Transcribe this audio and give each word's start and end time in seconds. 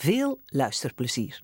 Veel 0.00 0.40
luisterplezier. 0.46 1.42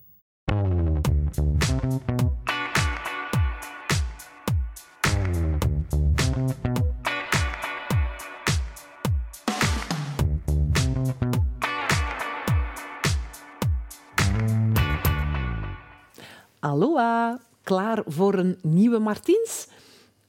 Aloha, 16.59 17.41
klaar 17.63 18.03
voor 18.07 18.35
een 18.35 18.59
nieuwe 18.63 18.99
Martiens? 18.99 19.69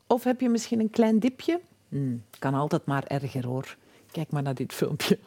Of 0.08 0.24
heb 0.24 0.42
je 0.42 0.50
misschien 0.50 0.80
een 0.80 0.90
klein 0.90 1.20
dipje? 1.20 1.62
Hmm, 1.90 2.24
kan 2.40 2.54
altijd 2.54 2.86
maar 2.86 3.04
erger 3.04 3.46
hoor. 3.46 3.78
Kijk 4.12 4.32
maar 4.32 4.44
naar 4.44 4.56
dit 4.56 4.74
filmpje. 4.74 5.20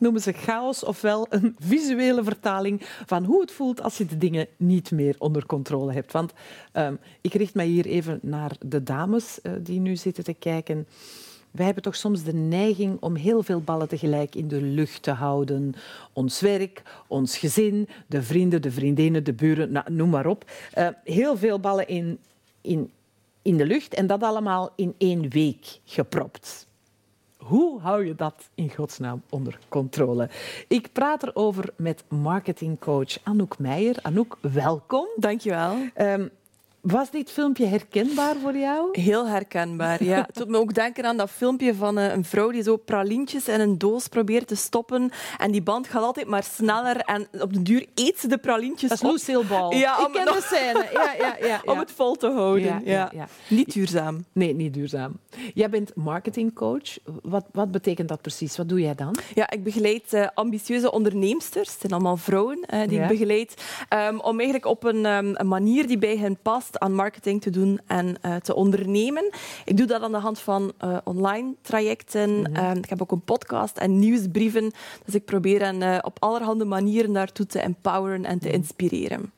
Noemen 0.00 0.20
ze 0.20 0.32
chaos, 0.32 0.84
ofwel 0.84 1.26
een 1.30 1.56
visuele 1.58 2.24
vertaling 2.24 2.80
van 3.06 3.24
hoe 3.24 3.40
het 3.40 3.50
voelt 3.50 3.82
als 3.82 3.98
je 3.98 4.06
de 4.06 4.18
dingen 4.18 4.46
niet 4.56 4.90
meer 4.90 5.14
onder 5.18 5.46
controle 5.46 5.92
hebt. 5.92 6.12
Want 6.12 6.32
um, 6.72 6.98
ik 7.20 7.34
richt 7.34 7.54
mij 7.54 7.66
hier 7.66 7.86
even 7.86 8.18
naar 8.22 8.56
de 8.66 8.82
dames 8.82 9.38
uh, 9.42 9.52
die 9.60 9.80
nu 9.80 9.96
zitten 9.96 10.24
te 10.24 10.34
kijken. 10.34 10.86
Wij 11.50 11.64
hebben 11.64 11.82
toch 11.82 11.96
soms 11.96 12.22
de 12.22 12.34
neiging 12.34 13.00
om 13.00 13.14
heel 13.14 13.42
veel 13.42 13.60
ballen 13.60 13.88
tegelijk 13.88 14.34
in 14.34 14.48
de 14.48 14.62
lucht 14.62 15.02
te 15.02 15.10
houden. 15.10 15.74
Ons 16.12 16.40
werk, 16.40 16.82
ons 17.06 17.38
gezin, 17.38 17.88
de 18.06 18.22
vrienden, 18.22 18.62
de 18.62 18.70
vriendinnen, 18.70 19.24
de 19.24 19.32
buren, 19.32 19.72
nou, 19.72 19.92
noem 19.92 20.10
maar 20.10 20.26
op. 20.26 20.50
Uh, 20.78 20.88
heel 21.04 21.36
veel 21.36 21.60
ballen 21.60 21.88
in, 21.88 22.18
in, 22.60 22.90
in 23.42 23.56
de 23.56 23.66
lucht 23.66 23.94
en 23.94 24.06
dat 24.06 24.22
allemaal 24.22 24.72
in 24.76 24.94
één 24.98 25.28
week 25.28 25.80
gepropt. 25.84 26.68
Hoe 27.50 27.80
hou 27.80 28.06
je 28.06 28.14
dat 28.14 28.50
in 28.54 28.70
godsnaam 28.70 29.22
onder 29.30 29.58
controle? 29.68 30.28
Ik 30.68 30.92
praat 30.92 31.22
erover 31.22 31.72
met 31.76 32.04
marketingcoach 32.08 33.18
Anouk 33.22 33.58
Meijer. 33.58 33.96
Anouk, 34.02 34.38
welkom. 34.40 35.06
Dankjewel. 35.16 35.76
Um, 35.96 36.30
was 36.80 37.10
dit 37.10 37.30
filmpje 37.30 37.66
herkenbaar 37.66 38.36
voor 38.42 38.56
jou? 38.56 38.88
Heel 39.00 39.26
herkenbaar, 39.26 40.04
ja. 40.04 40.24
Het 40.26 40.34
doet 40.34 40.48
me 40.48 40.58
ook 40.58 40.74
denken 40.74 41.04
aan 41.04 41.16
dat 41.16 41.30
filmpje 41.30 41.74
van 41.74 41.98
eh, 41.98 42.12
een 42.12 42.24
vrouw 42.24 42.50
die 42.50 42.62
zo 42.62 42.76
pralintjes 42.76 43.48
in 43.48 43.60
een 43.60 43.78
doos 43.78 44.08
probeert 44.08 44.46
te 44.46 44.54
stoppen. 44.54 45.10
En 45.38 45.50
die 45.50 45.62
band 45.62 45.88
gaat 45.88 46.02
altijd 46.02 46.26
maar 46.26 46.42
sneller. 46.42 46.96
En 46.96 47.28
op 47.40 47.52
de 47.52 47.62
duur 47.62 47.86
eet 47.94 48.18
ze 48.18 48.28
de 48.28 48.38
pralintjes 48.38 48.90
Dat 48.90 49.02
is 49.02 49.10
Lucille 49.10 49.44
Ball. 49.44 49.76
Ja, 49.76 49.98
Ik 50.06 50.12
ken 50.12 50.24
de 50.24 50.40
scène. 50.42 50.88
Ja, 50.92 51.12
ja, 51.18 51.36
ja, 51.40 51.46
ja, 51.46 51.60
Om 51.64 51.78
het 51.78 51.92
vol 51.92 52.14
te 52.14 52.30
houden. 52.30 52.82
Ja, 52.84 53.10
ja, 53.12 53.28
Niet 53.48 53.72
duurzaam. 53.72 54.24
Nee, 54.32 54.54
niet 54.54 54.74
duurzaam. 54.74 55.18
Jij 55.54 55.70
bent 55.70 55.94
marketingcoach. 55.94 56.98
Wat, 57.22 57.44
wat 57.52 57.70
betekent 57.70 58.08
dat 58.08 58.20
precies? 58.20 58.56
Wat 58.56 58.68
doe 58.68 58.80
jij 58.80 58.94
dan? 58.94 59.16
Ja, 59.34 59.50
ik 59.50 59.64
begeleid 59.64 60.12
uh, 60.14 60.26
ambitieuze 60.34 60.92
onderneemsters. 60.92 61.70
Het 61.70 61.80
zijn 61.80 61.92
allemaal 61.92 62.16
vrouwen 62.16 62.64
uh, 62.74 62.88
die 62.88 63.00
ik 63.00 63.08
begeleid. 63.08 63.62
Um, 64.08 64.20
om 64.20 64.34
eigenlijk 64.34 64.66
op 64.66 64.84
een, 64.84 65.06
um, 65.06 65.32
een 65.36 65.48
manier 65.48 65.86
die 65.86 65.98
bij 65.98 66.16
hen 66.16 66.38
past 66.42 66.69
aan 66.78 66.94
marketing 66.94 67.42
te 67.42 67.50
doen 67.50 67.80
en 67.86 68.16
uh, 68.24 68.36
te 68.36 68.54
ondernemen. 68.54 69.30
Ik 69.64 69.76
doe 69.76 69.86
dat 69.86 70.02
aan 70.02 70.12
de 70.12 70.18
hand 70.18 70.38
van 70.38 70.72
uh, 70.84 70.96
online 71.04 71.54
trajecten. 71.62 72.30
Mm 72.30 72.44
-hmm. 72.46 72.56
uh, 72.56 72.74
ik 72.74 72.88
heb 72.88 73.02
ook 73.02 73.12
een 73.12 73.24
podcast 73.24 73.76
en 73.76 73.98
nieuwsbrieven. 73.98 74.72
Dus 75.04 75.14
ik 75.14 75.24
probeer 75.24 75.60
hen 75.60 76.04
op 76.04 76.16
allerhande 76.20 76.64
manieren 76.64 77.12
daartoe 77.12 77.46
te 77.46 77.60
empoweren 77.60 78.24
en 78.24 78.38
te 78.38 78.46
Mhm. 78.46 78.56
inspireren. 78.56 79.32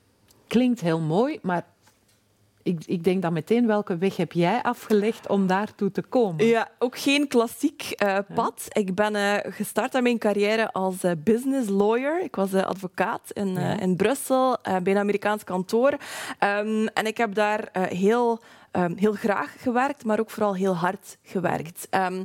Klinkt 0.47 0.81
heel 0.81 1.01
mooi, 1.01 1.39
maar 1.43 1.65
ik, 2.63 2.83
ik, 2.87 3.05
denk 3.05 3.23
dan 3.23 3.33
meteen, 3.33 3.67
welke 3.67 3.97
weg 3.97 4.17
heb 4.17 4.33
jij 4.33 4.63
afgelegd 4.63 5.29
om 5.29 5.47
daartoe 5.47 5.91
te 5.91 6.03
komen? 6.03 6.47
Ja, 6.47 6.69
ook 6.79 6.99
geen 6.99 7.29
klassiek 7.29 7.95
uh, 8.03 8.19
pad. 8.35 8.67
Ja. 8.69 8.81
Ik 8.81 8.95
ben 8.95 9.15
uh, 9.15 9.35
gestart 9.43 9.95
aan 9.95 10.03
mijn 10.03 10.19
carrière 10.19 10.73
als 10.73 11.05
uh, 11.05 11.11
business 11.19 11.69
lawyer. 11.69 12.23
Ik 12.23 12.37
was 12.37 12.55
advocaat 12.55 13.31
in, 13.33 13.53
ja. 13.53 13.81
in 13.81 13.97
Brussel, 13.97 14.57
bij 14.63 14.93
een 14.93 14.99
Amerikaans 14.99 15.45
kantoor. 15.45 15.91
Um, 15.93 16.87
en 16.87 17.07
ik 17.07 17.17
heb 17.17 17.35
daar 17.35 17.69
heel, 17.73 18.41
um, 18.73 18.97
heel 18.97 19.13
graag 19.13 19.55
gewerkt, 19.59 20.05
maar 20.05 20.21
ook 20.21 20.31
vooral 20.31 20.55
heel 20.55 20.77
hard 20.77 21.19
gewerkt. 21.23 21.89
Um, 21.91 22.25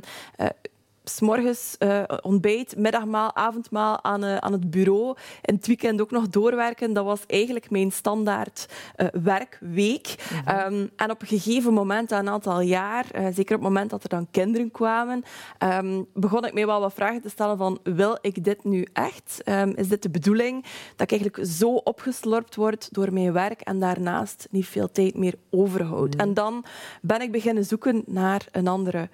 s'morgens 1.08 1.76
uh, 1.78 2.02
ontbijt, 2.20 2.76
middagmaal, 2.76 3.36
avondmaal 3.36 4.04
aan, 4.04 4.24
uh, 4.24 4.36
aan 4.36 4.52
het 4.52 4.70
bureau. 4.70 5.16
In 5.42 5.54
het 5.54 5.66
weekend 5.66 6.00
ook 6.00 6.10
nog 6.10 6.28
doorwerken. 6.28 6.92
Dat 6.92 7.04
was 7.04 7.20
eigenlijk 7.26 7.70
mijn 7.70 7.92
standaard 7.92 8.66
uh, 8.96 9.06
werkweek. 9.22 10.14
Mm 10.32 10.38
-hmm. 10.44 10.74
um, 10.74 10.90
en 10.96 11.10
op 11.10 11.20
een 11.22 11.28
gegeven 11.28 11.72
moment, 11.72 12.10
een 12.10 12.28
aantal 12.28 12.60
jaar, 12.60 13.04
zeker 13.14 13.56
op 13.56 13.62
het 13.62 13.70
moment 13.72 13.90
dat 13.90 14.02
er 14.02 14.08
dan 14.08 14.28
kinderen 14.30 14.70
kwamen, 14.70 15.22
um, 15.58 16.06
begon 16.14 16.44
ik 16.44 16.54
mij 16.54 16.66
wel 16.66 16.80
wat 16.80 16.94
vragen 16.94 17.22
te 17.22 17.28
stellen 17.28 17.56
van 17.56 17.78
wil 17.82 18.18
ik 18.20 18.44
dit 18.44 18.64
nu 18.64 18.86
echt? 18.92 19.42
Um, 19.44 19.72
is 19.76 19.88
dit 19.88 20.02
de 20.02 20.10
bedoeling? 20.10 20.62
Dat 20.96 21.10
ik 21.10 21.20
eigenlijk 21.20 21.50
zo 21.50 21.74
opgeslorpt 21.74 22.54
word 22.54 22.88
door 22.94 23.12
mijn 23.12 23.32
werk 23.32 23.60
en 23.60 23.78
daarnaast 23.78 24.46
niet 24.50 24.66
veel 24.66 24.90
tijd 24.90 25.14
meer 25.14 25.34
overhoud. 25.50 26.14
Mm 26.14 26.20
-hmm. 26.20 26.28
En 26.28 26.34
dan 26.34 26.64
ben 27.02 27.20
ik 27.20 27.32
beginnen 27.32 27.64
zoeken 27.64 28.02
naar 28.06 28.46
een 28.50 28.68
andere 28.68 29.08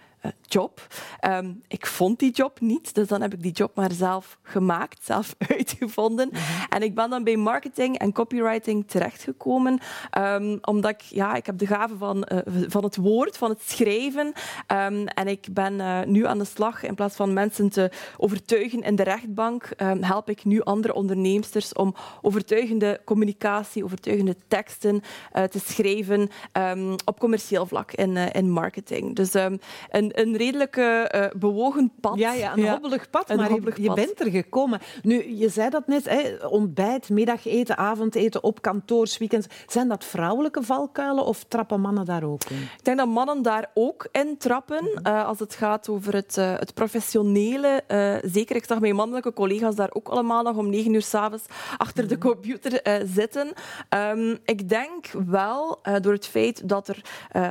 job. 0.54 0.86
Um, 1.28 1.62
ik 1.68 1.86
vond 1.86 2.18
die 2.18 2.32
job 2.32 2.60
niet, 2.60 2.94
dus 2.94 3.08
dan 3.08 3.20
heb 3.20 3.32
ik 3.32 3.42
die 3.42 3.52
job 3.52 3.74
maar 3.74 3.92
zelf 3.92 4.38
gemaakt, 4.42 5.04
zelf 5.12 5.34
uitgevonden. 5.38 6.28
Mm 6.32 6.38
-hmm. 6.38 6.66
En 6.68 6.82
ik 6.82 6.94
ben 6.94 7.10
dan 7.10 7.24
bij 7.24 7.36
marketing 7.36 7.98
en 7.98 8.12
copywriting 8.12 8.88
terechtgekomen, 8.88 9.78
um, 10.18 10.58
omdat 10.62 10.90
ik, 10.90 11.00
ja, 11.00 11.34
ik 11.34 11.46
heb 11.46 11.58
de 11.58 11.66
gave 11.66 11.96
van, 11.96 12.28
uh, 12.32 12.38
van 12.68 12.84
het 12.84 12.96
woord, 12.96 13.36
van 13.36 13.50
het 13.50 13.62
schrijven. 13.62 14.26
Um, 14.26 15.06
en 15.06 15.28
ik 15.28 15.46
ben 15.52 15.74
uh, 15.74 16.02
nu 16.02 16.26
aan 16.26 16.38
de 16.38 16.44
slag, 16.44 16.82
in 16.82 16.94
plaats 16.94 17.16
van 17.16 17.32
mensen 17.32 17.68
te 17.68 17.90
overtuigen 18.16 18.80
in 18.80 18.96
de 18.96 19.02
rechtbank, 19.02 19.68
help 20.00 20.30
ik 20.30 20.44
nu 20.44 20.60
andere 20.60 20.94
onderneemsters 20.94 21.72
om 21.72 21.94
overtuigende 22.22 23.00
communicatie, 23.04 23.84
overtuigende 23.84 24.36
teksten 24.48 25.02
uh, 25.32 25.42
te 25.42 25.58
schrijven 25.58 26.28
op 27.04 27.18
commercieel 27.18 27.66
vlak 27.66 27.92
in, 27.92 28.16
in 28.16 28.50
marketing. 28.50 29.16
Dus 29.16 29.34
een 29.34 30.13
een 30.14 30.36
redelijk 30.36 30.76
uh, 30.76 31.04
bewogen 31.36 31.92
pad. 32.00 32.18
Ja, 32.18 32.32
ja 32.32 32.52
een 32.52 32.62
ja. 32.62 32.70
hobbelig 32.70 33.10
pad, 33.10 33.30
een 33.30 33.36
maar 33.36 33.50
hobbelig 33.50 33.76
je, 33.76 33.92
bent 33.92 34.20
er 34.20 34.30
gekomen. 34.30 34.80
Nu, 35.02 35.36
je 35.36 35.48
zei 35.48 35.70
dat 35.70 35.86
net, 35.86 36.08
hè, 36.08 36.46
ontbijt, 36.46 37.08
middageten, 37.08 37.76
avondeten, 37.76 38.42
op 38.42 38.62
kantoor, 38.62 39.08
weekends. 39.18 39.46
Zijn 39.66 39.88
dat 39.88 40.04
vrouwelijke 40.04 40.62
valkuilen 40.62 41.24
of 41.24 41.44
trappen 41.48 41.80
mannen 41.80 42.04
daar 42.04 42.22
ook 42.22 42.44
in? 42.44 42.56
Ik 42.56 42.84
denk 42.84 42.98
dat 42.98 43.08
mannen 43.08 43.42
daar 43.42 43.70
ook 43.74 44.08
in 44.12 44.36
trappen. 44.38 45.00
Uh, 45.06 45.26
als 45.26 45.38
het 45.38 45.54
gaat 45.54 45.88
over 45.88 46.14
het, 46.14 46.36
uh, 46.38 46.52
het 46.58 46.74
professionele. 46.74 47.82
zeker, 48.24 48.56
ik 48.56 48.64
zag 48.64 48.80
mijn 48.80 48.94
mannelijke 48.94 49.32
collega's 49.32 49.74
daar 49.74 49.90
ook 49.92 50.08
allemaal 50.08 50.42
nog 50.42 50.56
om 50.56 50.70
negen 50.70 50.94
uur 50.94 51.02
s'avonds 51.02 51.44
achter 51.76 52.08
de 52.08 52.18
computer 52.18 53.02
zitten. 53.06 53.52
Um, 53.88 54.38
ik 54.44 54.68
denk 54.68 55.06
wel, 55.26 55.80
door 56.00 56.12
het 56.12 56.26
feit 56.26 56.68
dat 56.68 56.88
er, 56.88 57.00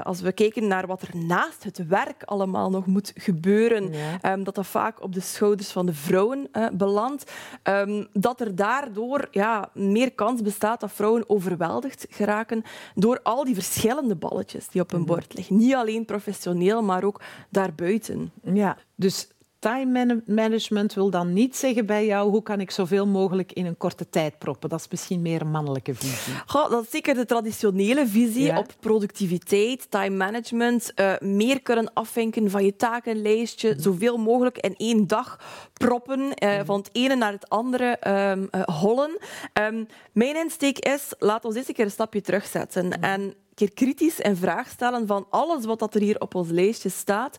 als 0.04 0.22
we 0.22 0.32
kijken 0.32 0.68
naar 0.68 0.88
wat 0.88 1.02
er 1.02 1.18
naast 1.18 1.64
het 1.64 1.88
werk 1.88 2.24
allemaal 2.24 2.53
allemaal 2.54 2.70
nog 2.80 2.86
moet 2.86 3.12
gebeuren, 3.16 3.92
ja. 3.92 4.34
um, 4.34 4.44
dat 4.44 4.56
dat 4.56 4.66
vaak 4.66 5.02
op 5.02 5.14
de 5.14 5.20
schouders 5.20 5.72
van 5.72 5.86
de 5.86 5.94
vrouwen 5.94 6.48
uh, 6.54 6.68
belandt, 6.74 7.32
um, 7.64 8.08
dat 8.14 8.42
er 8.42 8.56
daardoor 8.56 9.28
ja, 9.32 9.70
meer 9.74 10.12
kans 10.12 10.42
bestaat 10.42 10.80
dat 10.80 10.92
vrouwen 10.92 11.30
overweldigd 11.30 12.06
geraken 12.10 12.64
door 12.96 13.20
al 13.24 13.44
die 13.44 13.54
verschillende 13.54 14.16
balletjes 14.16 14.68
die 14.68 14.82
op 14.82 14.92
hun 14.92 15.06
bord 15.06 15.34
liggen. 15.34 15.58
Niet 15.58 15.74
alleen 15.74 16.06
professioneel, 16.06 16.84
maar 16.84 17.04
ook 17.04 17.22
daarbuiten. 17.50 18.32
Ja, 18.44 18.78
dus 18.96 19.28
time 19.64 20.22
management 20.26 20.94
wil 20.94 21.10
dan 21.10 21.34
niet 21.34 21.56
zeggen 21.56 21.86
bij 21.86 22.06
jou 22.06 22.30
hoe 22.30 22.44
kan 22.44 22.60
ik 22.60 22.72
zoveel 22.72 23.08
mogelijk 23.08 23.52
in 23.54 23.66
een 23.66 23.78
korte 23.78 24.10
tijd 24.10 24.38
proppen. 24.38 24.70
Dat 24.70 24.80
is 24.80 24.88
misschien 24.90 25.22
meer 25.22 25.42
een 25.42 25.52
mannelijke 25.52 25.96
visie. 25.96 26.34
Goh, 26.46 26.70
dat 26.70 26.84
is 26.84 26.90
zeker 26.90 27.14
de 27.14 27.26
traditionele 27.26 28.08
visie 28.08 28.58
op 28.58 28.74
productiviteit, 28.80 29.92
time 29.92 30.16
management. 30.16 30.92
Uh, 30.96 31.14
meer 31.20 31.62
kunnen 31.62 31.94
afvinken 31.94 32.50
van 32.50 32.66
je 32.66 32.76
takenlijstje, 32.76 33.70
mhm. 33.70 33.82
zoveel 33.82 34.18
mogelijk 34.18 34.58
in 34.58 34.76
één 34.78 35.08
dag 35.08 35.40
proppen, 35.74 36.20
uh, 36.20 36.60
van 36.66 36.78
het 36.78 36.90
ene 36.92 37.16
naar 37.16 37.32
het 37.32 37.50
andere 37.50 37.98
um, 38.08 38.48
uh, 38.52 38.62
hollen. 38.62 39.18
Um, 39.62 39.88
mijn 40.12 40.36
insteek 40.36 40.80
is, 40.80 41.14
laat 41.20 41.46
ons 41.46 41.56
eens 41.56 41.72
keer 41.72 41.86
een 41.86 41.92
stapje 41.92 42.22
terugzetten. 42.22 42.88
Mhm. 42.88 43.04
En 43.04 43.34
keer 43.56 43.74
kritisch 43.74 44.20
in 44.20 44.36
vraag 44.36 44.70
stellen 44.70 45.08
van 45.08 45.26
alles 45.30 45.66
wat 45.66 45.96
er 45.96 46.02
hier 46.02 46.20
op 46.20 46.36
ons 46.36 46.50
lijstje 46.50 46.90
staat. 46.90 47.38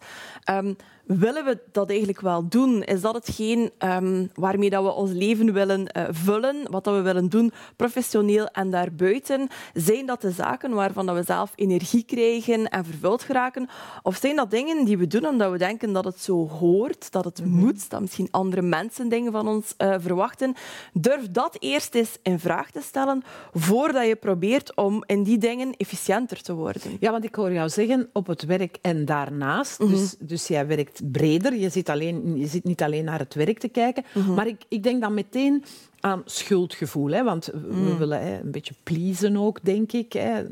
Um, 0.50 0.76
willen 1.06 1.44
we 1.44 1.58
dat 1.72 1.88
eigenlijk 1.88 2.20
wel 2.20 2.48
doen? 2.48 2.82
Is 2.82 3.00
dat 3.00 3.14
hetgeen 3.14 3.70
um, 3.78 4.30
waarmee 4.34 4.70
dat 4.70 4.82
we 4.82 4.92
ons 4.92 5.10
leven 5.10 5.52
willen 5.52 5.80
uh, 5.96 6.04
vullen, 6.10 6.56
wat 6.70 6.84
dat 6.84 6.94
we 6.94 7.00
willen 7.00 7.28
doen, 7.28 7.52
professioneel 7.76 8.46
en 8.46 8.70
daarbuiten? 8.70 9.48
Zijn 9.72 10.06
dat 10.06 10.20
de 10.20 10.30
zaken 10.30 10.72
waarvan 10.72 11.06
dat 11.06 11.16
we 11.16 11.22
zelf 11.22 11.52
energie 11.54 12.04
krijgen 12.04 12.68
en 12.68 12.84
vervuld 12.84 13.22
geraken? 13.22 13.68
Of 14.02 14.16
zijn 14.16 14.36
dat 14.36 14.50
dingen 14.50 14.84
die 14.84 14.98
we 14.98 15.06
doen 15.06 15.26
omdat 15.26 15.50
we 15.50 15.58
denken 15.58 15.92
dat 15.92 16.04
het 16.04 16.20
zo 16.20 16.48
hoort, 16.48 17.12
dat 17.12 17.24
het 17.24 17.44
mm 17.44 17.52
moet, 17.54 17.90
dat 17.90 18.00
misschien 18.00 18.28
andere 18.30 18.62
mensen 18.62 19.08
dingen 19.08 19.32
van 19.32 19.48
ons 19.48 19.74
uh, 19.78 19.94
verwachten? 19.98 20.54
Durf 20.92 21.30
dat 21.30 21.56
eerst 21.58 21.94
eens 21.94 22.18
in 22.22 22.38
vraag 22.38 22.70
te 22.70 22.80
stellen 22.80 23.22
voordat 23.52 24.06
je 24.06 24.16
probeert 24.16 24.76
om 24.76 25.02
in 25.06 25.22
die 25.22 25.38
dingen 25.38 25.76
efficiënter 25.76 26.42
te 26.42 26.54
worden. 26.54 26.96
Ja, 27.00 27.10
want 27.10 27.24
ik 27.24 27.34
hoor 27.34 27.52
jou 27.52 27.68
zeggen 27.68 28.08
op 28.12 28.26
het 28.26 28.44
werk 28.44 28.78
en 28.82 29.04
daarnaast. 29.04 29.78
Mm 29.78 29.86
-hmm. 29.86 29.96
dus, 29.96 30.16
dus 30.18 30.46
jij 30.46 30.66
werkt 30.66 30.93
breder. 31.04 31.54
Je 31.54 31.68
zit, 31.68 31.88
alleen, 31.88 32.38
je 32.38 32.46
zit 32.46 32.64
niet 32.64 32.82
alleen 32.82 33.04
naar 33.04 33.18
het 33.18 33.34
werk 33.34 33.58
te 33.58 33.68
kijken. 33.68 34.04
Mhm. 34.14 34.34
Maar 34.34 34.46
ik, 34.46 34.64
ik 34.68 34.82
denk 34.82 35.00
dan 35.00 35.14
meteen 35.14 35.64
aan 36.00 36.22
schuldgevoel. 36.24 37.10
Hè, 37.10 37.24
want 37.24 37.46
we 37.46 37.74
mhm. 37.74 37.96
willen 37.96 38.20
hè, 38.20 38.40
een 38.40 38.50
beetje 38.50 38.74
pleasen 38.82 39.36
ook, 39.36 39.64
denk 39.64 39.92
ik. 39.92 40.12
Hè. 40.12 40.44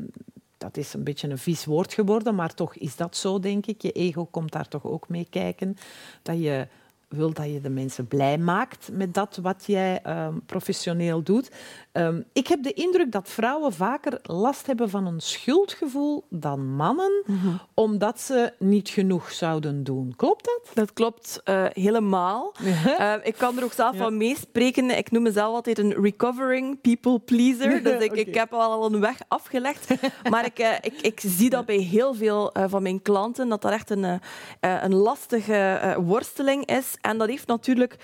Dat 0.57 0.77
is 0.77 0.93
een 0.93 1.03
beetje 1.03 1.29
een 1.29 1.37
vies 1.37 1.65
woord 1.65 1.93
geworden, 1.93 2.35
maar 2.35 2.53
toch 2.53 2.75
is 2.75 2.95
dat 2.95 3.17
zo, 3.17 3.39
denk 3.39 3.65
ik. 3.65 3.81
Je 3.81 3.91
ego 3.91 4.25
komt 4.25 4.51
daar 4.51 4.67
toch 4.67 4.85
ook 4.85 5.09
mee 5.09 5.27
kijken. 5.29 5.77
Dat 6.21 6.41
je 6.41 6.67
wil 7.15 7.33
dat 7.33 7.45
je 7.45 7.61
de 7.61 7.69
mensen 7.69 8.07
blij 8.07 8.37
maakt 8.37 8.89
met 8.91 9.13
dat 9.13 9.39
wat 9.41 9.63
jij 9.65 10.01
um, 10.07 10.41
professioneel 10.45 11.23
doet. 11.23 11.51
Um, 11.93 12.23
ik 12.33 12.47
heb 12.47 12.63
de 12.63 12.73
indruk 12.73 13.11
dat 13.11 13.29
vrouwen 13.29 13.73
vaker 13.73 14.19
last 14.21 14.67
hebben 14.67 14.89
van 14.89 15.05
een 15.05 15.19
schuldgevoel 15.19 16.25
dan 16.29 16.75
mannen, 16.75 17.23
mm 17.25 17.37
-hmm. 17.37 17.59
omdat 17.73 18.21
ze 18.21 18.53
niet 18.59 18.89
genoeg 18.89 19.31
zouden 19.31 19.83
doen. 19.83 20.13
Klopt 20.15 20.45
dat? 20.45 20.71
Dat 20.73 20.93
klopt 20.93 21.41
uh, 21.45 21.65
helemaal. 21.69 22.53
uh, 22.63 23.13
ik 23.23 23.35
kan 23.37 23.57
er 23.57 23.63
ook 23.63 23.73
zelf 23.73 23.93
ja. 23.93 23.99
van 23.99 24.17
meespreken. 24.17 24.97
Ik 24.97 25.11
noem 25.11 25.23
mezelf 25.23 25.55
altijd 25.55 25.79
een 25.79 25.93
recovering 26.01 26.81
people 26.81 27.19
pleaser. 27.19 27.71
Dus 27.83 28.03
ik, 28.03 28.11
okay. 28.11 28.23
ik 28.23 28.35
heb 28.35 28.53
al 28.53 28.93
een 28.93 28.99
weg 28.99 29.17
afgelegd. 29.27 29.93
maar 30.31 30.45
ik, 30.45 30.59
uh, 30.59 30.73
ik, 30.81 31.01
ik, 31.01 31.19
zie 31.19 31.49
dat 31.49 31.65
bij 31.65 31.77
heel 31.77 32.13
veel 32.13 32.53
van 32.53 32.81
mijn 32.81 33.01
klanten, 33.01 33.49
dat 33.49 33.61
dat 33.61 33.71
echt 33.71 33.89
een, 33.89 34.19
een 34.59 34.95
lastige 34.95 35.95
worsteling 36.05 36.65
is. 36.65 36.95
En 37.03 37.17
dat 37.17 37.27
heeft 37.27 37.47
natuurlijk 37.47 37.97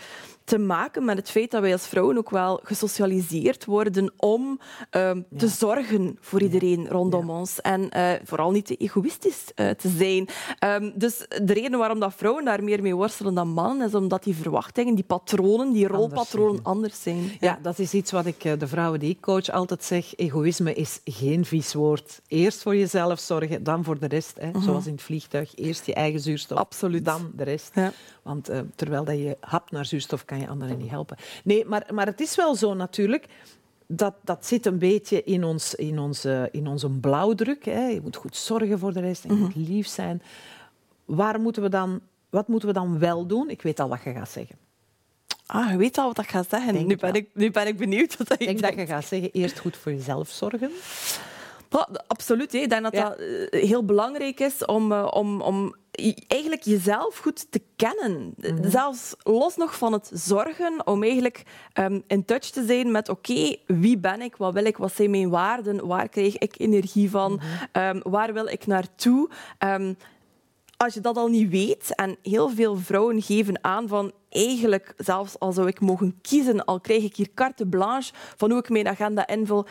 te 0.43 0.57
maken 0.57 1.05
met 1.05 1.17
het 1.17 1.29
feit 1.29 1.51
dat 1.51 1.61
wij 1.61 1.71
als 1.71 1.87
vrouwen 1.87 2.17
ook 2.17 2.29
wel 2.29 2.59
gesocialiseerd 2.63 3.65
worden 3.65 4.13
om 4.17 4.59
ja. 4.91 5.15
te 5.37 5.47
zorgen 5.47 6.17
voor 6.19 6.41
iedereen 6.41 6.81
ja. 6.81 6.89
rondom 6.89 7.27
ja. 7.27 7.33
ons. 7.33 7.61
En 7.61 7.89
uh, 7.97 8.11
vooral 8.23 8.51
niet 8.51 8.65
te 8.65 8.75
egoïstisch 8.75 9.51
uh, 9.55 9.69
te 9.69 9.89
zijn. 9.89 10.27
Um, 10.83 10.91
dus 10.95 11.25
de 11.43 11.53
reden 11.53 11.79
waarom 11.79 11.99
dat 11.99 12.13
vrouwen 12.15 12.45
daar 12.45 12.63
meer 12.63 12.81
mee 12.81 12.95
worstelen 12.95 13.33
dan 13.33 13.47
mannen, 13.47 13.87
is 13.87 13.95
omdat 13.95 14.23
die 14.23 14.35
verwachtingen, 14.35 14.95
die 14.95 15.03
patronen, 15.03 15.71
die 15.71 15.87
rolpatronen 15.87 16.63
anders, 16.63 16.65
anders 16.65 17.01
zijn. 17.01 17.31
Ja, 17.39 17.59
dat 17.61 17.79
is 17.79 17.93
iets 17.93 18.11
wat 18.11 18.25
ik 18.25 18.43
uh, 18.43 18.53
de 18.57 18.67
vrouwen 18.67 18.99
die 18.99 19.09
ik 19.09 19.21
coach 19.21 19.49
altijd 19.49 19.83
zeg. 19.83 20.15
Egoïsme 20.15 20.73
is 20.73 20.99
geen 21.03 21.45
vies 21.45 21.73
woord. 21.73 22.21
Eerst 22.27 22.61
voor 22.61 22.75
jezelf 22.75 23.19
zorgen, 23.19 23.63
dan 23.63 23.83
voor 23.83 23.99
de 23.99 24.07
rest. 24.07 24.37
Hè. 24.39 24.49
-huh. 24.51 24.63
Zoals 24.63 24.85
in 24.85 24.91
het 24.91 25.01
vliegtuig. 25.01 25.55
Eerst 25.55 25.85
je 25.85 25.93
eigen 25.93 26.19
zuurstof, 26.19 26.57
Absoluut. 26.57 27.05
dan 27.05 27.31
de 27.35 27.43
rest. 27.43 27.71
Want 28.29 28.49
terwijl 28.75 29.03
dat 29.03 29.17
je 29.17 29.37
hapt 29.39 29.71
naar 29.71 29.85
zuurstof 29.85 30.25
kan 30.25 30.39
je 30.39 30.47
anderen 30.47 30.77
niet 30.77 30.89
helpen. 30.89 31.17
Nee, 31.43 31.65
maar, 31.65 31.87
maar 31.93 32.05
het 32.05 32.19
is 32.19 32.35
wel 32.35 32.55
zo 32.55 32.73
natuurlijk. 32.73 33.25
Dat, 33.87 34.13
dat 34.23 34.45
zit 34.45 34.65
een 34.65 34.77
beetje 34.77 35.23
in, 35.23 35.43
ons, 35.43 35.75
in, 35.75 35.99
onze, 35.99 36.49
in 36.51 36.67
onze 36.67 36.89
blauwdruk. 36.89 37.65
Hè. 37.65 37.87
Je 37.87 38.01
moet 38.01 38.15
goed 38.15 38.35
zorgen 38.35 38.79
voor 38.79 38.93
de 38.93 38.99
rest 38.99 39.23
en 39.23 39.35
je 39.35 39.41
moet 39.41 39.55
lief 39.55 39.87
zijn. 39.87 40.21
Waar 41.05 41.39
moeten 41.39 41.61
we 41.61 41.69
dan, 41.69 42.01
wat 42.29 42.47
moeten 42.47 42.67
we 42.67 42.73
dan 42.73 42.99
wel 42.99 43.25
doen? 43.25 43.49
Ik 43.49 43.61
weet 43.61 43.79
al 43.79 43.89
wat 43.89 44.03
je 44.03 44.11
gaat 44.11 44.29
zeggen. 44.29 44.55
Ah, 45.45 45.71
je 45.71 45.77
weet 45.77 45.97
al 45.97 46.07
wat 46.07 46.23
ik 46.23 46.29
ga 46.29 46.43
zeggen. 46.49 46.87
nu 46.87 46.95
ben, 46.95 47.13
ik, 47.13 47.29
nu 47.33 47.51
ben 47.51 47.67
ik 47.67 47.77
benieuwd 47.77 48.17
wat 48.17 48.27
je 48.27 48.45
Ik 48.45 48.61
denk 48.61 48.77
dat 48.77 48.87
je 48.87 48.93
gaat 48.93 49.05
zeggen, 49.05 49.31
eerst 49.31 49.59
goed 49.59 49.77
voor 49.77 49.91
jezelf 49.91 50.29
zorgen. 50.29 50.71
Ja, 51.69 51.87
absoluut. 52.07 52.53
Ik 52.53 52.69
denk 52.69 52.83
dat 52.83 52.93
ja. 52.93 53.09
dat 53.09 53.19
heel 53.49 53.85
belangrijk 53.85 54.39
is 54.39 54.65
om, 54.65 54.93
om, 54.93 55.41
om 55.41 55.75
eigenlijk 56.27 56.63
jezelf 56.63 57.17
goed 57.17 57.51
te 57.51 57.61
kennen. 57.75 58.33
Mm-hmm. 58.37 58.69
Zelfs 58.69 59.15
los 59.23 59.55
nog 59.55 59.77
van 59.77 59.93
het 59.93 60.11
zorgen, 60.13 60.87
om 60.87 61.03
eigenlijk 61.03 61.43
um, 61.73 62.03
in 62.07 62.25
touch 62.25 62.49
te 62.49 62.65
zijn 62.65 62.91
met 62.91 63.09
oké, 63.09 63.31
okay, 63.31 63.59
wie 63.65 63.97
ben 63.97 64.21
ik, 64.21 64.35
wat 64.35 64.53
wil 64.53 64.65
ik, 64.65 64.77
wat 64.77 64.95
zijn 64.95 65.09
mijn 65.09 65.29
waarden, 65.29 65.87
waar 65.87 66.09
krijg 66.09 66.37
ik 66.37 66.55
energie 66.57 67.09
van, 67.09 67.31
mm-hmm. 67.31 67.97
um, 67.97 68.11
waar 68.11 68.33
wil 68.33 68.47
ik 68.47 68.67
naartoe. 68.67 69.29
Um, 69.59 69.97
als 70.77 70.93
je 70.93 70.99
dat 70.99 71.17
al 71.17 71.27
niet 71.27 71.49
weet, 71.49 71.95
en 71.95 72.17
heel 72.23 72.49
veel 72.49 72.77
vrouwen 72.77 73.21
geven 73.21 73.63
aan 73.63 73.87
van 73.87 74.11
eigenlijk, 74.29 74.93
zelfs 74.97 75.39
al 75.39 75.51
zou 75.51 75.67
ik 75.67 75.79
mogen 75.79 76.19
kiezen, 76.21 76.65
al 76.65 76.79
krijg 76.79 77.03
ik 77.03 77.15
hier 77.15 77.29
carte 77.33 77.65
blanche 77.65 78.13
van 78.37 78.49
hoe 78.49 78.59
ik 78.59 78.69
mijn 78.69 78.87
agenda 78.87 79.27
invul, 79.27 79.67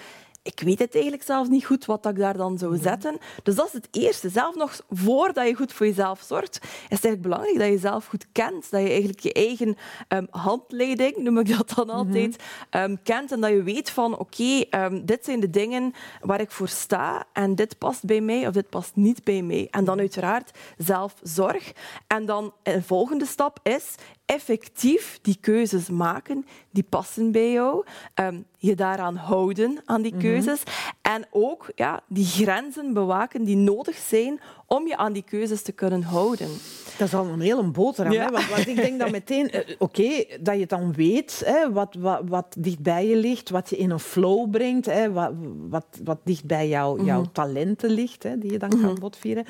ik 0.48 0.60
weet 0.60 0.78
het 0.78 0.94
eigenlijk 0.94 1.24
zelfs 1.24 1.48
niet 1.48 1.64
goed 1.64 1.84
wat 1.84 2.06
ik 2.06 2.18
daar 2.18 2.36
dan 2.36 2.58
zou 2.58 2.76
zetten. 2.76 3.18
Dus 3.42 3.54
dat 3.54 3.66
is 3.66 3.72
het 3.72 3.88
eerste. 3.90 4.28
Zelf 4.28 4.54
nog 4.54 4.80
voordat 4.90 5.48
je 5.48 5.54
goed 5.54 5.72
voor 5.72 5.86
jezelf 5.86 6.20
zorgt, 6.26 6.58
is 6.62 6.68
het 6.70 7.04
eigenlijk 7.04 7.22
belangrijk 7.22 7.58
dat 7.58 7.66
je 7.66 7.72
jezelf 7.72 8.06
goed 8.06 8.26
kent. 8.32 8.70
Dat 8.70 8.80
je 8.80 8.88
eigenlijk 8.88 9.20
je 9.20 9.32
eigen 9.32 9.76
um, 10.08 10.26
handleiding, 10.30 11.16
noem 11.16 11.38
ik 11.38 11.56
dat 11.56 11.72
dan 11.74 11.86
mhm. 11.86 11.96
altijd, 11.96 12.42
um, 12.70 13.02
kent. 13.02 13.32
En 13.32 13.40
dat 13.40 13.50
je 13.50 13.62
weet 13.62 13.90
van, 13.90 14.18
oké, 14.18 14.42
okay, 14.42 14.84
um, 14.84 15.04
dit 15.04 15.24
zijn 15.24 15.40
de 15.40 15.50
dingen 15.50 15.92
waar 16.20 16.40
ik 16.40 16.50
voor 16.50 16.68
sta 16.68 17.26
en 17.32 17.54
dit 17.54 17.78
past 17.78 18.04
bij 18.04 18.20
mij 18.20 18.46
of 18.46 18.52
dit 18.52 18.68
past 18.68 18.96
niet 18.96 19.24
bij 19.24 19.42
mij. 19.42 19.68
En 19.70 19.84
dan 19.84 19.98
uiteraard 19.98 20.58
zelfzorg. 20.76 21.72
En 22.06 22.26
dan 22.26 22.52
een 22.62 22.82
volgende 22.82 23.26
stap 23.26 23.58
is 23.62 23.94
effectief 24.26 25.18
die 25.22 25.38
keuzes 25.40 25.88
maken 25.88 26.46
die 26.70 26.82
passen 26.88 27.32
bij 27.32 27.52
jou. 27.52 27.84
Um, 28.14 28.44
je 28.58 28.74
daaraan 28.74 29.16
houden, 29.16 29.78
aan 29.84 30.02
die 30.02 30.12
mhm. 30.12 30.20
keuzes. 30.20 30.62
Mm 30.64 30.72
-hmm. 30.72 31.14
En 31.14 31.26
ook 31.30 31.70
ja, 31.74 32.00
die 32.08 32.24
grenzen 32.24 32.92
bewaken 32.92 33.44
die 33.44 33.56
nodig 33.56 33.96
zijn 33.96 34.40
om 34.66 34.86
je 34.86 34.96
aan 34.96 35.12
die 35.12 35.22
keuzes 35.22 35.62
te 35.62 35.72
kunnen 35.72 36.02
houden. 36.02 36.48
Dat 36.98 37.06
is 37.06 37.14
al 37.14 37.26
een 37.26 37.40
hele 37.40 37.70
boterham. 37.70 38.12
Ja. 38.12 38.24
Hè? 38.24 38.30
Want, 38.30 38.48
want, 38.48 38.66
ik 38.66 38.76
denk 38.76 38.98
dat 38.98 39.10
meteen... 39.10 39.56
Uh, 39.56 39.60
Oké, 39.78 40.00
okay, 40.02 40.38
dat 40.40 40.58
je 40.58 40.66
dan 40.66 40.92
weet 40.92 41.42
hè, 41.44 41.72
wat, 41.72 41.94
wat, 41.98 42.22
wat 42.24 42.56
dicht 42.58 42.80
bij 42.80 43.06
je 43.06 43.16
ligt, 43.16 43.50
wat 43.50 43.70
je 43.70 43.76
in 43.76 43.90
een 43.90 44.00
flow 44.00 44.50
brengt, 44.50 44.86
hè, 44.86 45.12
wat, 45.12 45.32
wat, 45.68 45.86
wat 46.04 46.18
dicht 46.24 46.44
bij 46.44 46.68
jou, 46.68 46.92
mm 46.92 46.98
-hmm. 46.98 47.06
jouw 47.06 47.24
talenten 47.32 47.90
ligt, 47.90 48.22
hè, 48.22 48.38
die 48.38 48.52
je 48.52 48.58
dan 48.58 48.68
mm 48.68 48.78
-hmm. 48.78 48.86
kan 48.86 48.98
botvieren. 48.98 49.46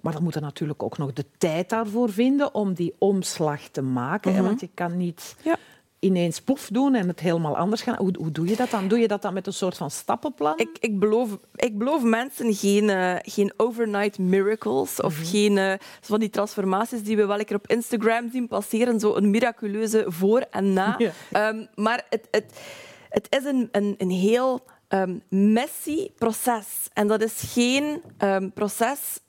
Maar 0.00 0.12
dan 0.12 0.22
moet 0.22 0.34
je 0.34 0.40
natuurlijk 0.40 0.82
ook 0.82 0.98
nog 0.98 1.12
de 1.12 1.24
tijd 1.38 1.68
daarvoor 1.68 2.10
vinden 2.10 2.54
om 2.54 2.74
die 2.74 2.94
omslag 2.98 3.60
te 3.68 3.82
maken. 3.82 4.34
Hè? 4.34 4.42
Want 4.42 4.60
je 4.60 4.70
kan 4.74 4.96
niet... 4.96 5.36
Ja 5.42 5.56
ineens 6.02 6.40
poef 6.40 6.68
doen 6.72 6.94
en 6.94 7.08
het 7.08 7.20
helemaal 7.20 7.56
anders 7.56 7.82
gaan. 7.82 7.96
Hoe, 7.96 8.14
hoe 8.18 8.32
doe 8.32 8.46
je 8.46 8.56
dat 8.56 8.70
dan? 8.70 8.88
Doe 8.88 8.98
je 8.98 9.08
dat 9.08 9.22
dan 9.22 9.34
met 9.34 9.46
een 9.46 9.52
soort 9.52 9.76
van 9.76 9.90
stappenplan? 9.90 10.58
Ik, 10.58 10.76
ik, 10.80 10.98
beloof, 10.98 11.38
ik 11.54 11.78
beloof 11.78 12.02
mensen 12.02 12.54
geen, 12.54 12.84
uh, 12.84 13.14
geen 13.22 13.52
overnight 13.56 14.18
miracles 14.18 15.00
of 15.00 15.16
mm 15.16 15.22
-hmm. 15.22 15.30
geen 15.30 15.56
uh, 15.56 15.72
van 16.00 16.20
die 16.20 16.30
transformaties 16.30 17.02
die 17.02 17.16
we 17.16 17.26
wel 17.26 17.44
keer 17.44 17.56
op 17.56 17.66
Instagram 17.66 18.30
zien 18.30 18.48
passeren. 18.48 19.00
Zo 19.00 19.14
een 19.14 19.30
miraculeuze 19.30 20.04
voor 20.08 20.40
en 20.50 20.72
na. 20.72 20.94
Ja. 21.02 21.48
Um, 21.48 21.68
maar 21.74 22.06
het, 22.10 22.28
het, 22.30 22.60
het 23.08 23.26
is 23.30 23.44
een, 23.44 23.68
een, 23.72 23.94
een 23.98 24.10
heel 24.10 24.60
um, 24.88 25.22
messy 25.28 26.10
proces. 26.18 26.88
En 26.92 27.06
dat 27.06 27.22
is 27.22 27.52
geen 27.52 28.02
um, 28.18 28.52
proces 28.52 29.20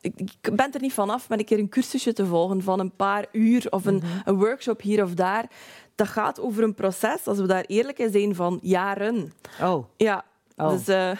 ik 0.00 0.54
ben 0.54 0.72
er 0.72 0.80
niet 0.80 0.92
vanaf 0.92 1.28
met 1.28 1.38
een 1.38 1.44
keer 1.44 1.58
een 1.58 1.68
cursusje 1.68 2.12
te 2.12 2.26
volgen 2.26 2.62
van 2.62 2.80
een 2.80 2.96
paar 2.96 3.26
uur 3.32 3.66
of 3.70 3.84
een, 3.84 4.00
-hmm. 4.00 4.22
een 4.24 4.36
workshop 4.36 4.80
hier 4.80 5.02
of 5.02 5.14
daar 5.14 5.48
dat 5.96 6.08
gaat 6.08 6.40
over 6.40 6.62
een 6.62 6.74
proces, 6.74 7.26
als 7.26 7.38
we 7.38 7.46
daar 7.46 7.64
eerlijk 7.66 7.98
in 7.98 8.10
zijn, 8.10 8.34
van 8.34 8.58
jaren. 8.62 9.32
Oh. 9.62 9.84
Ja, 9.96 10.24
Oh. 10.56 10.70
Dus, 10.70 10.88
uh, 10.88 11.10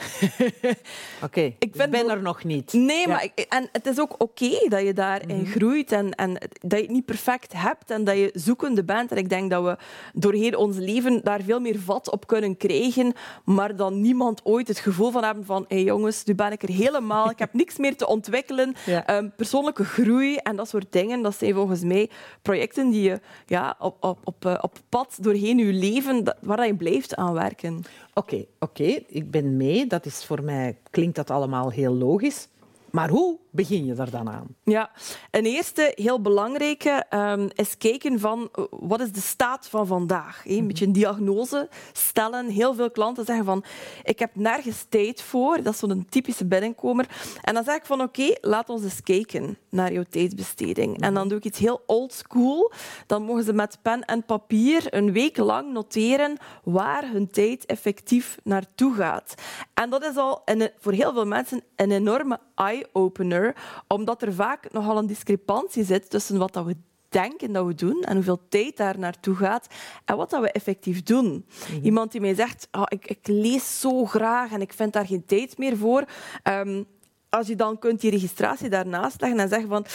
Oké, 1.27 1.41
ik 1.59 1.73
ben, 1.73 1.91
ben 1.91 2.11
er 2.11 2.23
nog 2.23 2.45
niet. 2.45 2.73
Nee, 2.73 3.09
maar 3.09 3.25
ik, 3.25 3.47
en 3.49 3.69
het 3.73 3.87
is 3.87 4.01
ook 4.01 4.15
oké 4.19 4.69
dat 4.69 4.83
je 4.83 4.93
daarin 4.93 5.37
mm 5.37 5.45
groeit 5.47 5.93
en, 5.93 6.11
en 6.11 6.33
dat 6.61 6.79
je 6.79 6.85
het 6.85 6.91
niet 6.91 7.05
perfect 7.05 7.53
hebt 7.53 7.91
en 7.91 8.05
dat 8.05 8.17
je 8.17 8.31
zoekende 8.35 8.85
bent. 8.85 9.11
En 9.11 9.17
ik 9.17 9.29
denk 9.29 9.51
dat 9.51 9.65
we 9.65 9.77
doorheen 10.15 10.57
ons 10.57 10.77
leven 10.77 11.21
daar 11.23 11.41
veel 11.43 11.61
meer 11.61 11.79
vat 11.79 12.11
op 12.11 12.27
kunnen 12.27 12.57
krijgen, 12.57 13.13
maar 13.45 13.77
dan 13.77 14.01
niemand 14.01 14.41
ooit 14.45 14.69
het 14.69 14.79
gevoel 14.79 15.11
van 15.11 15.25
hebben 15.25 15.45
van 15.45 15.65
hé 15.69 15.77
hey 15.77 15.85
jongens, 15.85 16.25
nu 16.25 16.35
ben 16.35 16.53
ik 16.53 16.63
er 16.63 16.69
helemaal, 16.69 17.31
ik 17.31 17.39
heb 17.39 17.53
niks 17.63 17.77
meer 17.77 17.97
te 17.97 18.07
ontwikkelen. 18.07 18.75
Um, 19.11 19.33
persoonlijke 19.37 19.85
groei 19.85 20.37
en 20.37 20.57
dat 20.57 20.69
soort 20.69 20.93
dingen, 20.93 21.23
dat 21.23 21.37
zijn 21.37 21.55
volgens 21.55 21.83
mij 21.83 22.11
projecten 22.43 22.91
die 22.91 23.03
je 23.03 23.21
ja, 23.47 23.77
op, 23.79 23.97
op, 24.05 24.19
op, 24.25 24.45
eh, 24.45 24.59
op 24.61 24.79
pad 24.89 25.17
doorheen 25.21 25.59
je 25.59 25.73
leven, 25.73 26.37
waar 26.41 26.67
je 26.67 26.75
blijft 26.75 27.17
aan 27.17 27.33
werken. 27.33 27.85
Oké, 28.19 28.47
oké, 28.59 29.03
ik 29.07 29.31
ben 29.31 29.57
mee. 29.57 29.87
Dat 29.87 30.07
is 30.07 30.25
voor 30.25 30.43
mij 30.43 30.79
klinkt 30.91 31.17
dat 31.17 31.31
allemaal 31.31 31.71
heel 31.71 31.95
logisch. 31.95 32.49
Maar 32.97 33.09
hoe 33.09 33.39
begin 33.51 33.85
je 33.85 33.95
daar 33.95 34.11
dan 34.11 34.31
aan? 34.31 34.47
Ja, 34.65 34.91
een 35.31 35.45
eerste 35.45 35.93
heel 35.95 36.21
belangrijke 36.21 37.05
um, 37.11 37.49
is 37.55 37.79
kijken 37.79 38.21
van 38.21 38.49
eh, 38.53 38.65
wat 38.71 39.01
is 39.01 39.13
de 39.13 39.21
staat 39.21 39.69
van 39.69 39.87
vandaag. 39.87 40.43
Een 40.45 40.57
mhm. 40.57 40.67
beetje 40.67 40.87
een 40.87 40.93
diagnose 40.93 41.69
stellen. 41.93 42.49
Heel 42.49 42.75
veel 42.75 42.91
klanten 42.91 43.25
zeggen 43.25 43.45
van 43.45 43.65
ik 44.05 44.19
heb 44.19 44.31
nergens 44.35 44.87
tijd 44.89 45.23
voor. 45.23 45.63
Dat 45.63 45.73
is 45.73 45.79
zo'n 45.79 46.07
typische 46.09 46.47
binnenkomer. 46.47 47.07
En 47.43 47.55
dan 47.55 47.65
zeg 47.65 47.77
ik 47.77 47.85
van 47.85 48.01
oké, 48.01 48.35
laat 48.41 48.69
ons 48.69 48.83
eens 48.83 49.03
kijken 49.03 49.59
naar 49.71 49.93
jouw 49.93 50.05
tijdsbesteding. 50.11 51.01
En 51.01 51.15
dan 51.15 51.23
mhm. 51.23 51.29
doe 51.29 51.39
ik 51.39 51.45
iets 51.45 51.59
heel 51.59 51.83
old 51.87 52.13
school. 52.13 52.73
Dan 53.07 53.23
mogen 53.23 53.45
ze 53.45 53.53
met 53.53 53.79
pen 53.83 54.05
en 54.05 54.25
papier 54.25 54.95
een 54.95 55.13
week 55.13 55.37
lang 55.37 55.73
noteren 55.73 56.37
waar 56.65 57.11
hun 57.11 57.31
tijd 57.31 57.67
effectief 57.67 58.39
naartoe 58.43 58.95
gaat. 58.95 59.35
En 59.75 59.91
dat 59.91 60.05
is 60.05 60.17
al 60.17 60.43
een, 60.45 60.71
voor 60.79 60.93
heel 60.93 61.13
veel 61.13 61.27
mensen 61.27 61.63
een 61.77 61.91
enorme 61.91 62.39
eye-opener, 62.57 63.57
omdat 63.89 64.23
er 64.23 64.35
vaak 64.35 64.73
nogal 64.73 64.99
een 64.99 65.07
discrepantie 65.07 65.85
zit 65.85 66.11
tussen 66.11 66.39
wat 66.39 66.53
dat 66.53 66.65
we 66.65 66.77
denken 67.09 67.53
dat 67.53 67.67
we 67.67 67.75
doen 67.75 68.03
en 68.03 68.15
hoeveel 68.15 68.41
tijd 68.49 68.77
daar 68.77 68.99
naartoe 68.99 69.35
gaat 69.35 69.67
en 70.05 70.17
wat 70.17 70.31
dat 70.31 70.41
we 70.41 70.53
effectief 70.53 71.03
doen. 71.03 71.47
Mhm. 71.71 71.85
Iemand 71.85 72.13
die 72.13 72.21
mij 72.21 72.35
zegt, 72.35 72.69
oh, 72.73 72.83
ik, 72.89 73.07
ik, 73.07 73.27
lees 73.27 73.81
zo 73.81 74.05
graag 74.05 74.53
en 74.53 74.61
ik 74.61 74.73
vind 74.73 74.93
daar 74.93 75.07
geen 75.07 75.25
tijd 75.27 75.59
meer 75.59 75.77
voor. 75.77 76.05
Um, 76.45 76.87
als 77.31 77.47
je 77.47 77.57
dan 77.57 77.79
kunt 77.79 78.01
die 78.01 78.11
registratie 78.11 78.69
daarnaast 78.69 79.21
leggen 79.21 79.41
en 79.41 79.49
zeggen 79.49 79.69
van 79.69 79.87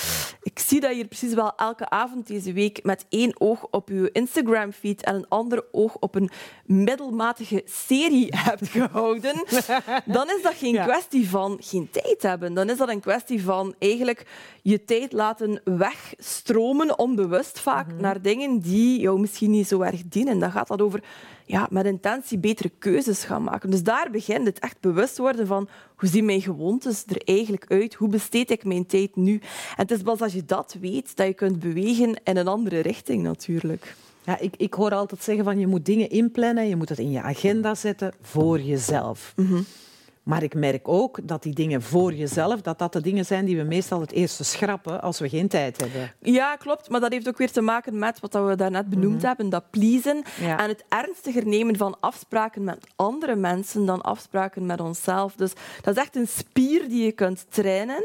ik 0.42 0.60
zie 0.60 0.80
dat 0.80 0.98
je 0.98 1.06
precies 1.06 1.34
wel 1.34 1.56
elke 1.56 1.90
avond 1.90 2.28
deze 2.28 2.54
week 2.54 2.84
met 2.84 3.06
één 3.10 3.42
oog 3.42 3.68
op 3.72 3.90
je 3.90 4.10
Instagram-feed 4.12 5.04
en 5.04 5.16
een 5.16 5.28
ander 5.28 5.64
oog 5.72 5.96
op 5.96 6.16
een 6.16 6.30
middelmatige 6.66 7.62
serie 7.66 8.28
hebt 8.48 8.68
gehouden, 8.68 9.46
dan 10.06 10.30
is 10.30 10.42
dat 10.42 10.54
geen 10.54 10.82
kwestie 10.82 11.30
van 11.30 11.58
geen 11.62 11.90
tijd 11.92 12.22
hebben. 12.22 12.54
Dan 12.54 12.70
is 12.70 12.78
dat 12.78 12.90
een 12.90 13.00
kwestie 13.00 13.44
van 13.44 13.76
eigenlijk 13.80 14.26
je 14.62 14.84
tijd 14.84 15.12
laten 15.12 15.62
wegstromen, 15.64 17.00
onbewust 17.00 17.60
vaak, 17.60 17.88
mhm. 17.88 18.02
naar 18.02 18.22
dingen 18.22 18.60
die 18.60 19.00
jou 19.00 19.20
misschien 19.20 19.52
niet 19.52 19.68
zo 19.68 19.82
erg 19.82 20.02
dienen. 20.04 20.40
Dan 20.40 20.52
gaat 20.52 20.68
dat 20.68 20.82
over 20.82 21.04
ja, 21.52 21.68
met 21.70 21.86
intentie 21.86 22.38
betere 22.38 22.72
keuzes 22.80 23.24
gaan 23.24 23.44
maken. 23.44 23.70
Dus 23.70 23.84
daar 23.84 24.08
begint 24.12 24.46
het 24.46 24.60
echt 24.60 24.80
bewust 24.80 25.18
worden 25.18 25.48
van 25.48 25.70
hoe 25.96 26.10
zien 26.10 26.26
mijn 26.26 26.42
gewoontes 26.42 27.04
er 27.08 27.22
eigenlijk 27.26 27.66
uit? 27.68 27.94
Hoe 27.94 28.10
besteed 28.10 28.52
ik 28.52 28.64
mijn 28.64 28.86
tijd 28.86 29.16
nu? 29.16 29.34
En 29.34 29.42
het 29.76 29.92
is 29.92 30.02
pas 30.02 30.22
als 30.22 30.34
je 30.34 30.46
dat 30.46 30.76
weet 30.80 31.16
dat 31.16 31.28
je 31.28 31.34
kunt 31.34 31.60
bewegen 31.60 32.22
in 32.24 32.38
een 32.38 32.48
andere 32.48 32.80
richting 32.80 33.24
natuurlijk. 33.24 33.96
Ja, 34.24 34.40
ik, 34.40 34.54
ik 34.58 34.74
hoor 34.74 34.92
altijd 34.92 35.24
zeggen 35.24 35.44
van 35.44 35.60
je 35.60 35.68
moet 35.68 35.86
dingen 35.86 36.10
inplannen, 36.10 36.68
je 36.68 36.76
moet 36.76 36.90
het 36.90 37.00
in 37.00 37.12
je 37.12 37.22
agenda 37.22 37.76
zetten 37.76 38.14
voor 38.22 38.62
jezelf. 38.62 39.34
Mm 39.36 39.66
maar 40.24 40.44
ik 40.44 40.54
merk 40.54 40.88
ook 40.88 41.20
dat 41.24 41.44
die 41.44 41.54
dingen 41.54 41.82
voor 41.82 42.14
jezelf, 42.14 42.62
dat 42.62 42.80
dat 42.80 42.94
de 42.94 43.02
dingen 43.02 43.26
zijn 43.26 43.46
die 43.46 43.58
we 43.58 43.64
meestal 43.64 44.02
het 44.02 44.12
eerste 44.12 44.44
schrappen 44.44 45.02
als 45.02 45.20
we 45.20 45.30
geen 45.30 45.48
tijd 45.48 45.82
hebben. 45.82 46.14
Ja, 46.20 46.56
klopt. 46.56 46.90
Maar 46.90 47.00
dat 47.00 47.12
heeft 47.12 47.28
ook 47.28 47.38
weer 47.38 47.52
te 47.52 47.62
maken 47.62 48.00
met 48.00 48.20
wat 48.20 48.34
we 48.34 48.56
daarnet 48.56 48.90
benoemd 48.90 49.18
mhm. 49.18 49.26
hebben, 49.26 49.50
dat 49.50 49.70
pleasen. 49.70 50.24
En 50.42 50.68
het 50.68 50.84
ernstiger 50.90 51.48
nemen 51.48 51.78
van 51.78 51.98
afspraken 52.00 52.64
met 52.64 52.88
andere 52.96 53.36
mensen 53.36 53.86
dan 53.86 54.02
afspraken 54.02 54.66
met 54.66 54.80
onszelf. 54.80 55.36
Dus 55.36 55.54
dat 55.82 55.96
is 55.96 56.02
echt 56.02 56.16
een 56.16 56.28
spier 56.28 56.90
die 56.90 57.06
je 57.06 57.12
kunt 57.12 57.46
trainen. 57.50 58.04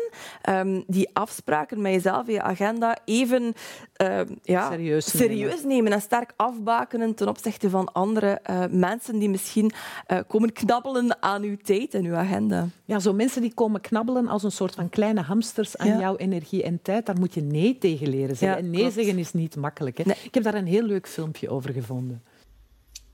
Um, 0.48 0.84
die 0.86 1.08
afspraken 1.12 1.80
met 1.80 1.92
jezelf, 1.92 2.26
je 2.26 2.42
agenda, 2.42 2.98
even 3.04 3.54
um, 4.02 4.38
ja, 4.42 4.70
serieus, 4.70 5.16
serieus 5.16 5.64
nemen. 5.64 5.92
en 5.92 6.00
sterk 6.00 6.32
afbakenen 6.36 7.14
ten 7.14 7.28
opzichte 7.28 7.70
van 7.70 7.92
andere 7.92 8.40
uh, 8.50 8.64
mensen 8.70 9.18
die 9.18 9.28
misschien 9.28 9.72
uh, 10.08 10.18
komen 10.28 10.52
knabbelen 10.52 11.22
aan 11.22 11.42
uw 11.42 11.56
tijd 11.56 11.94
en 11.94 12.04
uw 12.04 12.15
agenda. 12.16 12.68
Ja, 12.84 12.98
zo 12.98 13.12
mensen 13.12 13.42
die 13.42 13.54
komen 13.54 13.80
knabbelen 13.80 14.28
als 14.28 14.42
een 14.42 14.52
soort 14.52 14.74
van 14.74 14.88
kleine 14.88 15.20
hamsters 15.20 15.76
aan 15.76 15.98
jouw 15.98 16.16
energie 16.16 16.62
en 16.62 16.82
tijd, 16.82 17.06
daar 17.06 17.18
moet 17.18 17.34
je 17.34 17.40
nee 17.40 17.78
tegen 17.78 18.08
leren 18.08 18.36
zeggen. 18.36 18.58
en 18.58 18.70
nee 18.70 18.90
zeggen 18.90 19.18
is 19.18 19.32
niet 19.32 19.56
makkelijk. 19.56 19.98
Hè? 19.98 20.12
Ik 20.22 20.34
heb 20.34 20.42
daar 20.42 20.54
een 20.54 20.66
heel 20.66 20.82
leuk 20.82 21.08
filmpje 21.08 21.50
over 21.50 21.72
gevonden. 21.72 22.22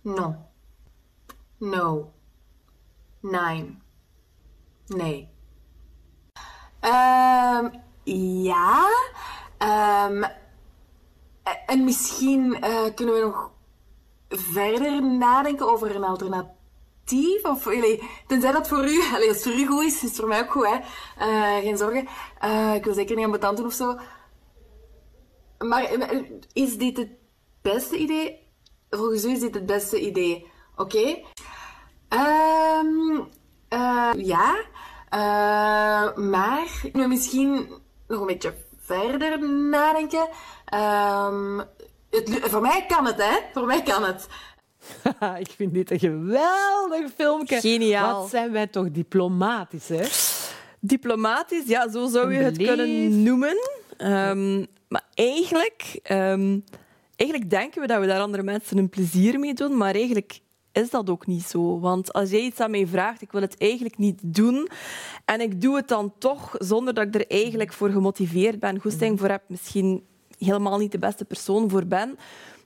No. 0.01 0.37
No. 1.59 2.13
Nine. 3.21 3.67
Nee. 4.87 5.29
Um, 6.81 7.71
ja. 8.05 8.89
Um, 9.59 10.25
en 11.67 11.85
misschien 11.85 12.57
uh, 12.65 12.95
kunnen 12.95 13.15
we 13.15 13.21
nog 13.21 13.51
verder 14.29 15.03
nadenken 15.03 15.73
over 15.73 15.97
een 15.97 16.05
alternatief 16.05 16.61
of, 17.43 17.67
allee, 17.67 18.03
tenzij 18.27 18.53
dat 18.53 18.69
voor 18.69 18.85
u, 18.85 19.03
allee, 19.15 19.29
als 19.29 19.37
het 19.37 19.43
voor 19.43 19.61
u 19.61 19.67
goed 19.67 19.85
is, 19.85 19.95
is 19.95 20.03
het 20.03 20.17
voor 20.17 20.29
mij 20.29 20.41
ook 20.41 20.51
goed, 20.51 20.67
hè. 20.67 20.79
Uh, 21.27 21.63
geen 21.63 21.77
zorgen. 21.77 22.09
Uh, 22.45 22.75
ik 22.75 22.85
wil 22.85 22.95
zeker 22.95 23.17
niet 23.17 23.45
aan 23.45 23.55
doen 23.55 23.67
of 23.67 23.73
zo. 23.73 23.99
Maar 25.59 25.85
eh, 25.85 26.21
is 26.53 26.77
dit 26.77 26.97
het 26.97 27.11
beste 27.63 27.97
idee? 27.97 28.49
Volgens 28.91 29.25
u 29.25 29.31
is 29.31 29.41
dit 29.41 29.55
het 29.55 29.67
beste 29.67 30.01
idee. 30.01 30.51
Oké. 30.77 31.19
Ehm, 32.09 33.21
ja. 34.17 34.55
maar 36.17 36.91
we 36.93 37.07
misschien 37.09 37.81
nog 38.07 38.21
een 38.21 38.27
beetje 38.27 38.55
verder 38.77 39.49
nadenken. 39.51 40.29
Um, 40.75 41.63
het, 42.11 42.41
voor 42.43 42.61
mij 42.61 42.85
kan 42.89 43.07
het, 43.07 43.17
hè? 43.17 43.39
Voor 43.53 43.67
mij 43.67 43.83
kan 43.83 44.05
het. 44.05 44.29
ik 45.45 45.51
vind 45.57 45.75
dit 45.75 45.91
een 45.91 45.99
geweldig 45.99 47.11
filmpje. 47.15 47.61
Geniaal. 47.61 48.21
Wat 48.21 48.31
zijn 48.31 48.53
wij 48.53 48.67
toch 48.67 48.91
diplomatisch, 48.91 49.89
hè? 49.89 50.05
Diplomatisch, 50.81 51.67
ja, 51.67 51.91
zo 51.91 52.09
zou 52.09 52.35
je 52.35 52.39
het 52.39 52.57
kunnen 52.57 53.23
noemen. 53.23 53.57
Um, 53.99 54.67
maar 54.89 55.05
eigenlijk, 55.15 56.01
um, 56.11 56.65
eigenlijk 57.17 57.51
denken 57.51 57.81
we 57.81 57.87
dat 57.87 58.01
we 58.01 58.07
daar 58.07 58.21
andere 58.21 58.43
mensen 58.43 58.79
een 58.79 58.89
plezier 58.89 59.39
mee 59.39 59.55
doen, 59.55 59.77
maar 59.77 59.95
eigenlijk 59.95 60.41
is 60.73 60.91
dat 60.91 61.11
ook 61.11 61.27
niet 61.27 61.43
zo. 61.43 61.81
Want 61.81 62.13
als 62.13 62.31
jij 62.31 62.41
iets 62.41 62.61
aan 62.61 62.71
mij 62.71 62.87
vraagt, 62.87 63.23
ik 63.23 63.33
wil 63.33 63.41
het 63.41 63.59
eigenlijk 63.59 63.99
niet 63.99 64.21
doen, 64.23 64.69
en 65.25 65.41
ik 65.41 65.61
doe 65.61 65.77
het 65.77 65.89
dan 65.89 66.13
toch 66.19 66.55
zonder 66.59 66.95
dat 66.95 67.07
ik 67.07 67.15
er 67.15 67.27
eigenlijk 67.29 67.73
voor 67.73 67.91
gemotiveerd 67.91 68.61
ben, 68.61 68.81
goesting 68.81 69.19
voor 69.19 69.29
heb, 69.29 69.43
misschien 69.47 70.07
helemaal 70.39 70.79
niet 70.79 70.93
de 70.93 70.99
beste 70.99 71.25
persoon 71.25 71.71
voor 71.71 71.87
ben, 71.87 72.19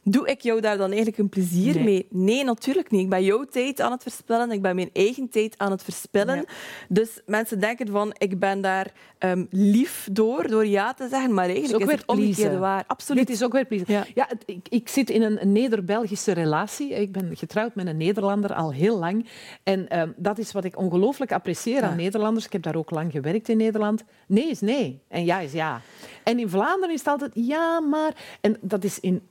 Doe 0.09 0.29
ik 0.29 0.41
jou 0.41 0.61
daar 0.61 0.77
dan 0.77 0.89
eigenlijk 0.89 1.19
een 1.19 1.29
plezier 1.29 1.83
mee? 1.83 2.07
Nee, 2.11 2.45
natuurlijk 2.45 2.91
niet. 2.91 3.03
Ik 3.03 3.09
ben 3.09 3.25
jouw 3.25 3.45
tijd 3.45 3.81
aan 3.81 3.93
het 3.93 4.03
verspillen. 4.03 4.51
Ik 4.51 4.63
ben 4.63 4.75
mijn 4.75 4.91
eigen 4.93 5.29
tijd 5.29 5.55
aan 5.59 5.71
het 5.71 5.83
verspillen. 5.83 6.45
Dus 6.89 7.21
mensen 7.25 7.61
denken 7.61 7.89
van, 7.89 8.15
ik 8.19 8.39
ben 8.39 8.61
daar 8.61 8.93
um, 9.19 9.47
lief 9.51 10.09
door, 10.13 10.49
door 10.49 10.67
ja 10.67 10.95
te 10.95 11.09
zeggen. 11.09 11.35
Maar 11.35 11.49
eigenlijk 11.49 11.85
is, 11.85 11.89
is 11.89 11.95
het 11.95 12.07
omgekeerde 12.07 12.59
waar. 12.59 12.85
Absoluut. 12.87 13.27
Dit 13.27 13.37
is 13.37 13.45
ook 13.45 13.53
weer 13.53 13.65
plezier. 13.65 13.91
Ja. 13.91 14.07
ja 14.15 14.29
ik, 14.45 14.67
ik, 14.69 14.89
zit 14.89 15.11
in 15.11 15.23
een 15.23 15.53
Neder-Belgische 15.53 16.33
relatie. 16.33 16.95
Ik 16.95 17.13
ben 17.13 17.37
getrouwd 17.37 17.75
met 17.75 17.87
een 17.87 17.97
Nederlander 17.97 18.55
al 18.55 18.73
heel 18.73 18.99
lang. 18.99 19.27
En 19.63 20.01
um, 20.01 20.15
dat 20.17 20.39
is 20.39 20.53
wat 20.53 20.65
ik 20.65 20.79
ongelooflijk 20.79 21.33
apprecieer 21.33 21.83
aan 21.83 21.97
Nederlanders. 21.97 22.45
Ik 22.47 22.53
heb 22.53 22.63
daar 22.63 22.77
ook 22.77 22.91
lang 22.91 23.13
gewerkt 23.13 23.49
in 23.49 23.57
Nederland. 23.57 24.05
Nee 24.27 24.49
is 24.49 24.61
nee 24.61 25.03
en 25.09 25.25
ja 25.25 25.39
is 25.39 25.53
ja. 25.53 25.81
En 26.23 26.39
in 26.39 26.49
Vlaanderen 26.49 26.95
is 26.95 27.01
het 27.01 27.09
altijd 27.09 27.31
ja, 27.35 27.81
maar... 27.81 28.39
En 28.41 28.57
dat 28.61 28.85
is 28.85 29.01
in 29.01 29.23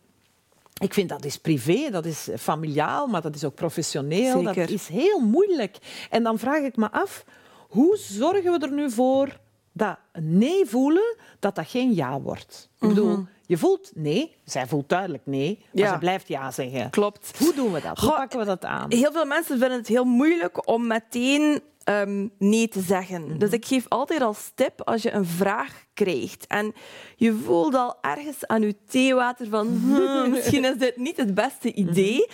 ik 0.82 0.94
vind 0.94 1.10
dat 1.10 1.26
is 1.26 1.38
privé, 1.38 1.90
dat 1.90 2.06
is 2.06 2.30
familiaal, 2.38 3.08
maar 3.08 3.22
dat 3.22 3.36
is 3.36 3.44
ook 3.44 3.56
professioneel. 3.56 4.38
Zeker. 4.38 4.56
Dat 4.56 4.70
is 4.70 4.88
heel 4.88 5.20
moeilijk. 5.20 5.78
En 6.10 6.24
dan 6.24 6.40
vraag 6.40 6.64
ik 6.64 6.76
me 6.76 6.92
af, 6.92 7.26
hoe 7.70 7.98
zorgen 7.98 8.52
we 8.52 8.66
er 8.66 8.72
nu 8.72 8.92
voor 8.92 9.40
dat 9.72 9.98
nee 10.20 10.66
voelen, 10.66 11.16
dat 11.40 11.56
dat 11.56 11.68
geen 11.68 11.94
ja 11.94 12.22
wordt? 12.22 12.70
Ik 12.80 12.88
bedoel, 12.88 13.12
mhm. 13.12 13.24
Je 13.48 13.58
voelt 13.58 13.92
nee, 13.94 14.36
zij 14.44 14.68
voelt 14.68 14.90
duidelijk 14.90 15.26
nee, 15.26 15.66
maar 15.72 15.88
ze 15.88 15.98
blijft 15.98 16.28
ja 16.28 16.52
zeggen. 16.52 16.90
Klopt. 16.90 17.38
Hoe 17.38 17.54
doen 17.54 17.72
we 17.72 17.82
dat? 17.82 18.00
Hoe 18.00 18.10
pakken 18.10 18.40
we 18.40 18.46
dat 18.46 18.66
aan? 18.66 18.92
Heel 18.94 19.12
veel 19.12 19.26
mensen 19.26 19.60
vinden 19.60 19.78
het 19.78 19.88
heel 19.88 20.04
moeilijk 20.04 20.68
om 20.68 20.88
meteen 20.88 21.62
um, 21.90 22.32
nee 22.38 22.68
te 22.68 22.82
zeggen. 22.82 23.22
Mhm. 23.22 23.38
Dus 23.38 23.52
ik 23.52 23.66
geef 23.66 23.86
altijd 23.88 24.22
als 24.22 24.52
tip 24.56 24.82
als 24.82 25.02
je 25.02 25.12
een 25.12 25.26
vraag 25.26 25.86
krijgt 25.94 26.48
en 26.48 26.74
je 27.16 27.34
voelt 27.34 27.76
al 27.76 27.98
ergens 28.02 28.48
aan 28.48 28.62
je 28.62 28.76
theewater 28.88 29.48
van 29.50 29.68
hm, 29.90 30.30
misschien 30.30 30.66
is 30.66 30.78
dit 30.78 30.98
niet 30.98 31.18
het 31.18 31.34
beste 31.34 31.74
idee. 31.74 32.30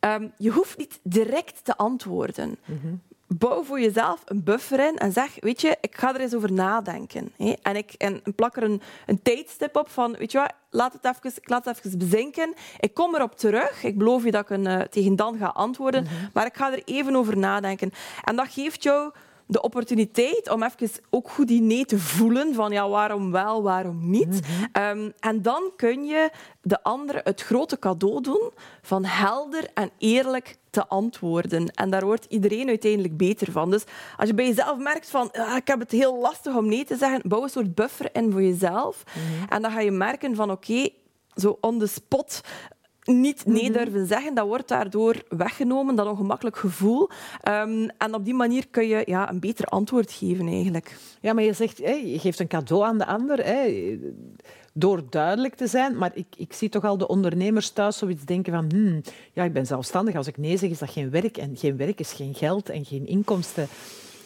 Um, 0.00 0.32
je 0.36 0.50
hoeft 0.50 0.78
niet 0.78 1.00
direct 1.02 1.64
te 1.64 1.76
antwoorden. 1.76 2.58
Mhm. 2.64 2.94
Bouw 3.28 3.62
voor 3.62 3.80
jezelf 3.80 4.22
een 4.24 4.44
buffer 4.44 4.80
in 4.80 4.96
en 4.96 5.12
zeg, 5.12 5.36
weet 5.40 5.60
je, 5.60 5.76
ik 5.80 5.96
ga 5.96 6.14
er 6.14 6.20
eens 6.20 6.34
over 6.34 6.52
nadenken. 6.52 7.32
Hè? 7.36 7.54
En 7.62 7.76
ik 7.76 7.92
en 7.92 8.22
plak 8.34 8.56
er 8.56 8.62
een, 8.62 8.82
een 9.06 9.22
tijdstip 9.22 9.76
op 9.76 9.88
van, 9.88 10.16
weet 10.18 10.32
je 10.32 10.38
wat, 10.38 10.52
laat 10.70 10.92
het 10.92 11.04
even, 11.04 11.40
ik 11.42 11.48
laat 11.48 11.64
het 11.64 11.78
even 11.78 11.98
bezinken. 11.98 12.54
Ik 12.80 12.94
kom 12.94 13.14
erop 13.14 13.36
terug. 13.36 13.84
Ik 13.84 13.98
beloof 13.98 14.24
je 14.24 14.30
dat 14.30 14.42
ik 14.42 14.50
een, 14.50 14.64
uh, 14.64 14.80
tegen 14.80 15.16
dan 15.16 15.38
ga 15.38 15.46
antwoorden. 15.46 16.02
Mhm. 16.02 16.12
Maar 16.32 16.46
ik 16.46 16.56
ga 16.56 16.72
er 16.72 16.82
even 16.84 17.16
over 17.16 17.38
nadenken. 17.38 17.92
En 18.24 18.36
dat 18.36 18.48
geeft 18.48 18.82
jou 18.82 19.12
de 19.50 19.62
opportuniteit 19.62 20.50
om 20.50 20.62
even 20.62 20.90
ook 21.10 21.30
goed 21.30 21.48
die 21.48 21.60
nee 21.60 21.84
te 21.84 21.98
voelen 21.98 22.54
van 22.54 22.72
ja, 22.72 22.88
waarom 22.88 23.30
wel, 23.30 23.62
waarom 23.62 24.10
niet. 24.10 24.40
Mhm. 24.40 24.64
Ehm, 24.72 25.10
en 25.20 25.42
dan 25.42 25.72
kun 25.76 26.04
je 26.04 26.30
de 26.62 26.82
andere 26.82 27.20
het 27.24 27.42
grote 27.42 27.78
cadeau 27.78 28.22
doen 28.22 28.50
van 28.82 29.04
helder 29.04 29.68
en 29.74 29.90
eerlijk 29.98 30.56
te 30.70 30.86
antwoorden. 30.86 31.74
En 31.74 31.90
daar 31.90 32.04
wordt 32.04 32.26
iedereen 32.28 32.68
uiteindelijk 32.68 33.16
beter 33.16 33.52
van. 33.52 33.70
Dus 33.70 33.84
als 34.16 34.28
je 34.28 34.34
bij 34.34 34.46
jezelf 34.46 34.78
merkt 34.78 35.10
van 35.10 35.30
ah, 35.32 35.56
ik 35.56 35.66
heb 35.66 35.80
het 35.80 35.90
heel 35.90 36.18
lastig 36.18 36.56
om 36.56 36.68
nee 36.68 36.84
te 36.84 36.96
zeggen, 36.96 37.20
bouw 37.24 37.42
een 37.42 37.48
soort 37.48 37.74
buffer 37.74 38.08
in 38.12 38.32
voor 38.32 38.42
jezelf. 38.42 39.02
Mhm. 39.06 39.52
En 39.52 39.62
dan 39.62 39.70
ga 39.70 39.80
je 39.80 39.90
merken 39.90 40.34
van 40.34 40.50
oké, 40.50 40.88
zo 41.34 41.58
on 41.60 41.78
the 41.78 41.86
spot 41.86 42.40
niet 43.08 43.46
nee 43.46 43.70
mhm. 43.70 43.72
durven 43.72 44.06
zeggen, 44.06 44.34
dat 44.34 44.46
wordt 44.46 44.68
daardoor 44.68 45.22
weggenomen, 45.28 45.94
dat 45.94 46.06
ongemakkelijk 46.06 46.56
gevoel. 46.56 47.08
Um, 47.48 47.90
en 47.98 48.14
op 48.14 48.24
die 48.24 48.34
manier 48.34 48.68
kun 48.70 48.88
je 48.88 49.02
ja, 49.06 49.30
een 49.30 49.40
beter 49.40 49.64
antwoord 49.64 50.12
geven 50.12 50.46
eigenlijk. 50.46 50.96
Ja, 51.20 51.32
maar 51.32 51.44
je 51.44 51.52
zegt, 51.52 51.76
je 51.78 52.18
geeft 52.18 52.38
een 52.38 52.46
cadeau 52.46 52.84
aan 52.84 52.98
de 52.98 53.06
ander. 53.06 53.44
Door 54.72 55.02
duidelijk 55.10 55.54
te 55.54 55.66
zijn. 55.66 55.96
Maar 55.96 56.10
ik, 56.14 56.26
ik 56.36 56.52
zie 56.52 56.68
toch 56.68 56.84
al 56.84 56.98
de 56.98 57.08
ondernemers 57.08 57.70
thuis 57.70 57.98
zoiets 57.98 58.24
denken 58.24 58.52
van 58.52 58.70
hmm, 58.70 59.00
ja, 59.32 59.44
ik 59.44 59.52
ben 59.52 59.66
zelfstandig. 59.66 60.14
Als 60.14 60.26
ik 60.26 60.36
nee 60.36 60.56
zeg, 60.56 60.70
is 60.70 60.78
dat 60.78 60.90
geen 60.90 61.10
werk. 61.10 61.36
En 61.36 61.56
geen 61.56 61.76
werk 61.76 62.00
is 62.00 62.12
geen 62.12 62.34
geld 62.34 62.68
en 62.68 62.84
geen 62.84 63.06
inkomsten 63.06 63.68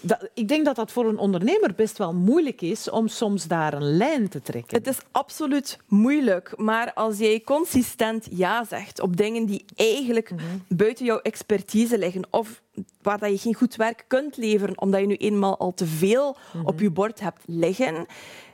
dat, 0.02 0.28
ik 0.35 0.49
denk 0.49 0.64
dat 0.64 0.76
dat 0.76 0.92
voor 0.92 1.09
een 1.09 1.18
ondernemer 1.18 1.75
best 1.76 1.99
wel 1.99 2.14
moeilijk 2.14 2.61
is 2.61 2.90
om 2.90 3.09
soms 3.09 3.47
daar 3.47 3.73
een 3.73 3.97
lijn 3.97 4.28
te 4.28 4.42
trekken. 4.42 4.76
Het 4.76 4.87
is 4.87 4.99
absoluut 5.12 5.78
moeilijk, 5.88 6.52
maar 6.56 6.92
als 6.92 7.18
jij 7.18 7.40
consistent 7.40 8.26
ja 8.30 8.64
zegt 8.64 9.00
op 9.00 9.16
dingen 9.16 9.47
die 9.47 9.64
eigenlijk 9.75 10.30
mhm. 10.30 10.42
buiten 10.68 11.04
jouw 11.04 11.18
expertise 11.18 11.99
liggen 11.99 12.26
of 12.30 12.62
waar 13.02 13.18
dat 13.18 13.30
je 13.30 13.38
geen 13.38 13.54
goed 13.54 13.76
werk 13.76 14.04
kunt 14.06 14.37
leveren 14.37 14.80
omdat 14.80 15.00
je 15.00 15.06
nu 15.06 15.16
eenmaal 15.16 15.59
al 15.59 15.75
te 15.75 15.87
veel 15.87 16.37
mhm. 16.52 16.66
op 16.66 16.80
je 16.80 16.90
bord 16.90 17.21
hebt 17.21 17.42
liggen, 17.47 18.06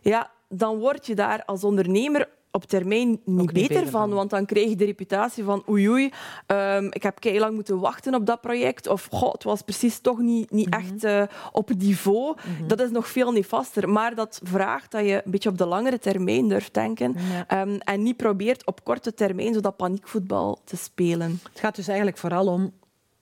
ja, 0.02 0.30
dan 0.48 0.78
word 0.78 1.06
je 1.06 1.14
daar 1.14 1.44
als 1.44 1.64
ondernemer 1.64 2.28
op 2.50 2.64
termijn 2.64 3.20
niet, 3.24 3.52
beter, 3.52 3.88
van, 3.88 4.10
want 4.10 4.30
dan 4.30 4.46
krijg 4.46 4.68
je 4.68 4.76
de 4.76 4.84
reputatie 4.84 5.44
van 5.44 5.62
oei 5.68 5.88
oei, 5.88 6.10
um, 6.46 6.86
ik 6.92 7.02
heb 7.02 7.24
lang 7.24 7.54
moeten 7.54 7.78
wachten 7.78 8.14
op 8.14 8.26
dat 8.26 8.40
project 8.40 8.86
of 8.86 9.08
god, 9.10 9.32
het 9.32 9.44
was 9.44 9.62
precies 9.62 9.98
toch 9.98 10.18
niet, 10.18 10.50
niet 10.50 10.70
mhm. 10.70 10.78
echt 10.78 11.04
uh, 11.04 11.22
op 11.52 11.68
het 11.68 11.78
niveau. 11.78 12.34
Mhm. 12.36 12.68
Dat 12.68 12.80
is 12.80 12.90
nog 12.90 13.08
veel 13.08 13.32
nefaster, 13.32 13.88
maar 13.88 14.14
dat 14.14 14.40
vraagt 14.42 14.90
dat 14.90 15.04
je 15.04 15.22
een 15.24 15.30
beetje 15.30 15.48
op 15.48 15.58
de 15.58 15.66
langere 15.66 15.98
termijn 15.98 16.48
durft 16.48 16.74
denken 16.74 17.16
um, 17.54 17.78
en 17.78 18.02
niet 18.02 18.16
probeert 18.16 18.66
op 18.66 18.84
korte 18.84 19.14
termijn 19.14 19.54
zo 19.54 19.60
dat 19.60 19.76
paniekvoetbal 19.76 20.60
te 20.64 20.76
spelen. 20.76 21.40
Het 21.50 21.60
gaat 21.60 21.76
dus 21.76 21.88
eigenlijk 21.88 22.18
vooral 22.18 22.46
om 22.46 22.72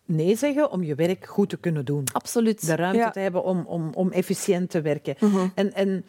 nee 0.04 0.36
zeggen 0.36 0.70
om 0.70 0.82
je 0.82 0.94
werk 0.94 1.26
goed 1.26 1.48
te 1.48 1.56
kunnen 1.56 1.84
doen. 1.84 2.04
Absoluut. 2.12 2.66
De 2.66 2.76
ruimte 2.76 3.10
te 3.12 3.20
hebben 3.20 3.44
om, 3.44 3.64
om, 3.66 3.90
om 3.94 4.10
efficiënt 4.10 4.70
te 4.70 4.80
werken. 4.80 5.14
Mhm. 5.20 5.46
En, 5.54 5.74
en 5.74 6.04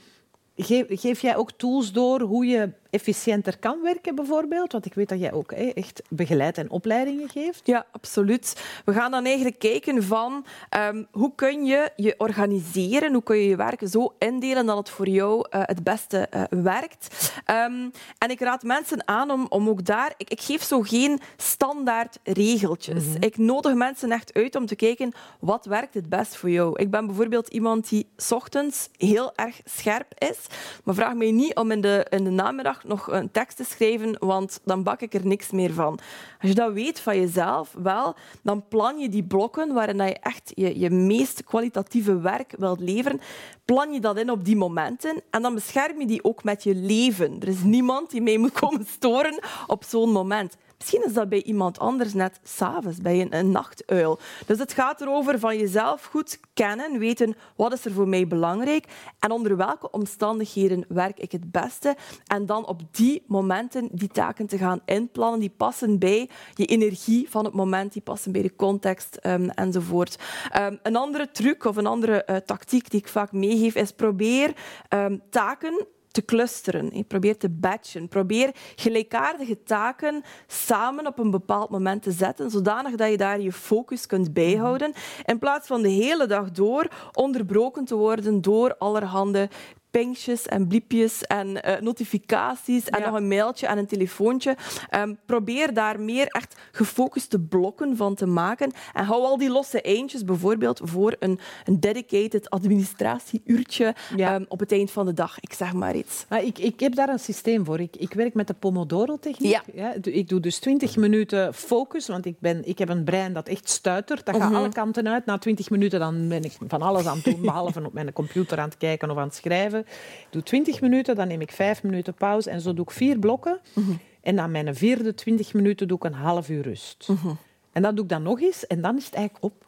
geef, 0.56 0.86
geef 0.90 1.22
jij 1.22 1.38
ook 1.38 1.52
tools 1.52 1.92
door 1.92 2.22
hoe 2.22 2.46
je 2.46 2.72
efficiënter 2.90 3.58
kan 3.58 3.82
werken, 3.82 4.16
bijvoorbeeld? 4.16 4.72
Want 4.72 4.86
ik 4.86 4.94
weet 4.94 5.10
dat 5.10 5.20
jij 5.20 5.34
ook 5.34 5.52
echt 5.52 6.02
begeleid 6.10 6.58
en 6.58 6.70
opleidingen 6.70 7.30
geeft. 7.30 7.62
Ja, 7.64 7.86
absoluut. 7.92 8.56
We 8.86 8.94
gaan 8.94 9.12
dan 9.12 9.26
eigenlijk 9.26 9.60
kijken 9.60 10.04
van 10.04 10.46
um, 10.78 11.08
hoe 11.12 11.32
kun 11.36 11.66
je 11.66 11.92
je 11.96 12.16
organiseren, 12.18 13.14
hoe 13.14 13.24
kun 13.24 13.38
je 13.38 13.48
je 13.48 13.56
werk 13.56 13.82
zo 13.86 14.16
indelen 14.20 14.66
dat 14.66 14.78
het 14.78 14.90
voor 14.90 15.08
jou 15.08 15.48
uh, 15.50 15.62
het 15.66 15.84
beste 15.84 16.28
uh, 16.34 16.44
werkt. 16.50 17.32
Um, 17.52 17.92
en 18.18 18.30
ik 18.30 18.40
raad 18.40 18.64
mensen 18.64 19.08
aan 19.08 19.32
om, 19.32 19.46
om 19.50 19.70
ook 19.70 19.86
daar... 19.86 20.14
Ik, 20.18 20.30
ik 20.30 20.42
geef 20.42 20.64
zo 20.64 20.82
geen 20.82 21.20
standaard 21.38 22.20
regeltjes. 22.24 23.04
Mm 23.04 23.12
-hmm. 23.12 23.22
Ik 23.22 23.38
nodig 23.38 23.74
mensen 23.74 24.12
echt 24.12 24.34
uit 24.34 24.56
om 24.56 24.66
te 24.66 24.76
kijken 24.76 25.12
wat 25.40 25.66
werkt 25.66 25.94
het 25.94 26.10
best 26.10 26.36
voor 26.36 26.50
jou. 26.50 26.80
Ik 26.80 26.92
ben 26.92 27.06
bijvoorbeeld 27.06 27.48
iemand 27.48 27.90
die 27.90 28.10
ochtends 28.30 28.90
heel 28.98 29.36
erg 29.36 29.62
scherp 29.66 30.14
is, 30.18 30.38
maar 30.84 30.96
vraag 30.96 31.14
mij 31.14 31.32
niet 31.32 31.56
om 31.56 31.72
in 31.72 31.82
de, 31.82 32.06
in 32.10 32.24
de 32.24 32.30
namiddag 32.30 32.77
nog 32.84 33.12
een 33.12 33.32
tekst 33.32 33.58
te 33.58 33.64
schrijven, 33.64 34.16
want 34.20 34.60
dan 34.64 34.84
bak 34.84 35.02
ik 35.02 35.14
er 35.14 35.26
niks 35.26 35.52
meer 35.52 35.74
van. 35.74 36.00
Als 36.42 36.50
je 36.50 36.56
dat 36.56 36.74
weet 36.74 37.00
van 37.00 37.20
jezelf, 37.20 37.76
wel, 37.84 38.16
dan 38.42 38.68
plan 38.68 39.00
je 39.00 39.10
die 39.10 39.24
blokken 39.24 39.74
waarin 39.74 39.98
je 39.98 40.20
echt 40.20 40.52
je, 40.56 40.80
je 40.80 40.90
meest 40.90 41.44
kwalitatieve 41.44 42.20
werk 42.20 42.54
wilt 42.58 42.80
leveren, 42.80 43.22
plan 43.66 43.94
je 43.94 44.00
dat 44.00 44.18
in 44.18 44.32
op 44.32 44.46
die 44.46 44.56
momenten 44.56 45.22
en 45.30 45.42
dan 45.42 45.54
bescherm 45.54 46.00
je 46.00 46.08
die 46.08 46.24
ook 46.24 46.44
met 46.44 46.64
je 46.64 46.76
leven. 46.76 47.38
Er 47.42 47.48
is 47.48 47.64
niemand 47.64 48.10
die 48.10 48.22
mee 48.22 48.40
moet 48.40 48.60
komen 48.60 48.86
storen 48.86 49.40
op 49.68 49.84
zo'n 49.84 50.12
moment. 50.12 50.58
Misschien 50.78 51.06
is 51.06 51.14
dat 51.14 51.30
bij 51.30 51.44
iemand 51.44 51.80
anders 51.80 52.14
net 52.14 52.40
s'avonds, 52.44 53.02
bij 53.02 53.28
een, 53.30 53.52
nachtuil. 53.52 54.20
Dus 54.46 54.60
het 54.60 54.74
gaat 54.74 55.02
erover 55.02 55.40
van 55.40 55.58
jezelf 55.58 56.04
goed 56.04 56.40
kennen, 56.54 57.00
weten 57.00 57.36
wat 57.56 57.74
is 57.74 57.86
er 57.86 57.92
voor 57.92 58.08
mij 58.08 58.28
belangrijk 58.28 58.86
en 59.20 59.32
onder 59.32 59.58
welke 59.58 59.92
omstandigheden 59.92 60.86
werk 60.88 61.20
ik 61.20 61.32
het 61.32 61.52
beste. 61.52 61.96
En 62.26 62.46
dan 62.46 62.68
op 62.68 62.82
die 62.92 63.24
momenten 63.28 63.90
die 63.92 64.08
taken 64.08 64.48
te 64.48 64.58
gaan 64.58 64.82
inplannen, 64.86 65.40
die 65.40 65.54
passen 65.58 66.00
bij 66.00 66.30
je 66.54 66.66
energie 66.66 67.30
van 67.30 67.46
het 67.46 67.54
moment, 67.54 67.94
die 67.94 68.02
passen 68.02 68.32
bij 68.32 68.42
de 68.42 68.56
context 68.56 69.20
um, 69.24 69.50
enzovoort. 69.50 70.18
Um, 70.58 70.80
een 70.84 70.96
andere 70.96 71.32
truc 71.32 71.66
of 71.66 71.76
een 71.76 71.88
andere 71.88 72.28
uh, 72.30 72.36
tactiek 72.36 72.90
die 72.90 73.00
ik 73.00 73.08
vaak 73.08 73.32
meegeef 73.32 73.76
is 73.76 73.92
probeer 73.92 74.54
um, 74.90 75.22
taken 75.30 75.88
te 76.12 76.26
clusteren. 76.26 77.06
Probeer 77.08 77.38
te 77.38 77.50
batchen. 77.50 78.08
Probeer 78.08 78.52
gelijkaardige 78.76 79.64
taken 79.64 80.24
samen 80.48 81.08
op 81.08 81.20
een 81.20 81.32
bepaald 81.32 81.70
moment 81.70 82.04
te 82.04 82.12
zetten, 82.12 82.50
zodanig 82.50 82.96
dat 82.96 83.10
je 83.10 83.18
daar 83.18 83.40
je 83.40 83.52
focus 83.52 84.06
kunt 84.06 84.34
bijhouden, 84.34 84.94
in 85.26 85.40
plaats 85.40 85.68
van 85.68 85.82
de 85.82 85.90
hele 85.90 86.26
dag 86.28 86.52
door 86.52 86.88
onderbroken 87.14 87.86
te 87.86 87.96
worden 87.96 88.42
door 88.42 88.76
allerhande 88.78 89.50
pinkjes 89.92 90.46
en 90.46 90.68
bliepjes 90.68 91.24
en 91.24 91.48
uh, 91.48 91.80
notificaties 91.80 92.90
en 92.90 93.02
nog 93.02 93.14
een 93.14 93.28
mailtje 93.28 93.68
en 93.68 93.78
een 93.78 93.88
telefoontje. 93.88 94.56
Um, 94.96 95.18
probeer 95.26 95.74
daar 95.74 96.00
meer 96.00 96.28
echt 96.28 96.56
gefocuste 96.72 97.40
blokken 97.40 97.98
van 97.98 98.16
te 98.16 98.26
maken. 98.26 98.72
En 98.94 99.06
hou 99.06 99.24
al 99.24 99.38
die 99.38 99.50
losse 99.50 99.82
eindjes 99.82 100.24
bijvoorbeeld 100.24 100.82
voor 100.84 101.16
een, 101.20 101.40
een 101.66 101.80
dedicated 101.80 102.50
administratieuurtje 102.50 103.96
ja. 104.16 104.36
um, 104.36 104.46
op 104.48 104.60
het 104.60 104.72
eind 104.72 104.92
van 104.92 105.06
de 105.06 105.14
dag. 105.14 105.40
Ik 105.40 105.54
zeg 105.54 105.74
maar 105.74 105.96
iets. 105.96 106.26
Maar 106.30 106.44
ik, 106.44 106.58
ik 106.58 106.80
heb 106.80 106.96
daar 106.96 107.10
een 107.10 107.20
systeem 107.20 107.66
voor. 107.66 107.80
Ik, 107.80 107.96
ik 107.96 108.14
werk 108.14 108.34
met 108.34 108.48
de 108.48 108.54
Pomodoro-techniek. 108.54 109.52
Ja. 109.52 109.64
ja. 109.74 109.94
ik 110.04 110.30
doe 110.30 110.40
dus 110.40 110.60
20 110.60 110.96
minuten 110.96 111.54
focus, 111.54 112.08
want 112.08 112.26
ik, 112.26 112.40
ben, 112.40 112.68
ik 112.68 112.78
heb 112.78 112.90
een 112.90 113.04
brein 113.04 113.34
dat 113.34 113.48
echt 113.48 113.70
stuitert. 113.70 114.26
Dat 114.26 114.36
gaat 114.36 114.50
mhm. 114.50 114.58
alle 114.58 114.70
kanten 114.70 115.08
uit. 115.08 115.26
Na 115.26 115.38
20 115.38 115.70
minuten 115.70 116.00
dan 116.00 116.28
ben 116.28 116.44
ik 116.44 116.52
van 116.68 116.82
alles 116.82 117.06
aan 117.06 117.16
het 117.16 117.26
doen, 117.26 117.42
behalve 117.42 117.86
op 117.86 117.94
mijn 117.94 118.14
computer 118.14 118.60
aan 118.60 118.70
het 118.70 118.78
kijken 118.78 119.10
of 119.10 119.18
aan 119.18 119.28
het 119.28 119.36
schrijven. 119.36 119.77
Ik 119.80 120.28
doe 120.30 120.44
20 120.44 120.82
minuten, 120.82 121.16
dan 121.16 121.28
neem 121.28 121.42
ik 121.42 121.52
5 121.52 121.84
minuten 121.84 122.14
pauze 122.14 122.50
en 122.50 122.62
zo 122.62 122.74
doe 122.74 122.86
ik 122.86 122.92
vier 122.92 123.20
blokken. 123.20 123.60
Mhm. 123.74 123.92
En 124.22 124.36
na 124.36 124.48
mijn 124.48 124.76
vierde 124.76 125.14
20 125.14 125.54
minuten 125.54 125.88
doe 125.88 125.98
ik 125.98 126.04
een 126.04 126.14
half 126.14 126.50
uur 126.50 126.62
rust. 126.62 127.08
Mhm. 127.08 127.34
En 127.72 127.82
dat 127.82 127.96
doe 127.96 128.04
ik 128.04 128.10
dan 128.10 128.24
nog 128.24 128.42
eens 128.42 128.68
en 128.68 128.82
dan 128.82 128.98
is 128.98 129.06
het 129.06 129.14
eigenlijk 129.14 129.46
op. 129.46 129.66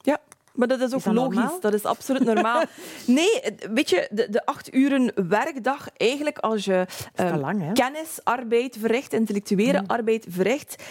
Ja, 0.00 0.20
maar 0.54 0.68
dat 0.68 0.80
is 0.80 0.94
ook 0.94 1.14
logisch. 1.14 1.60
Dat 1.60 1.74
is 1.74 1.84
absoluut 1.84 2.24
normaal. 2.24 2.62
nee, 3.06 3.40
weet 3.72 3.90
je, 3.90 4.08
de, 4.10 4.30
de 4.30 4.46
acht 4.46 4.74
uren 4.74 5.12
werkdag, 5.28 5.88
eigenlijk 5.96 6.38
als 6.38 6.64
je 6.64 6.86
uh, 7.20 7.72
kennisarbeid 7.72 8.76
verricht, 8.80 9.12
intellectuele 9.12 9.80
mhm. 9.80 9.90
arbeid 9.90 10.26
verricht, 10.28 10.82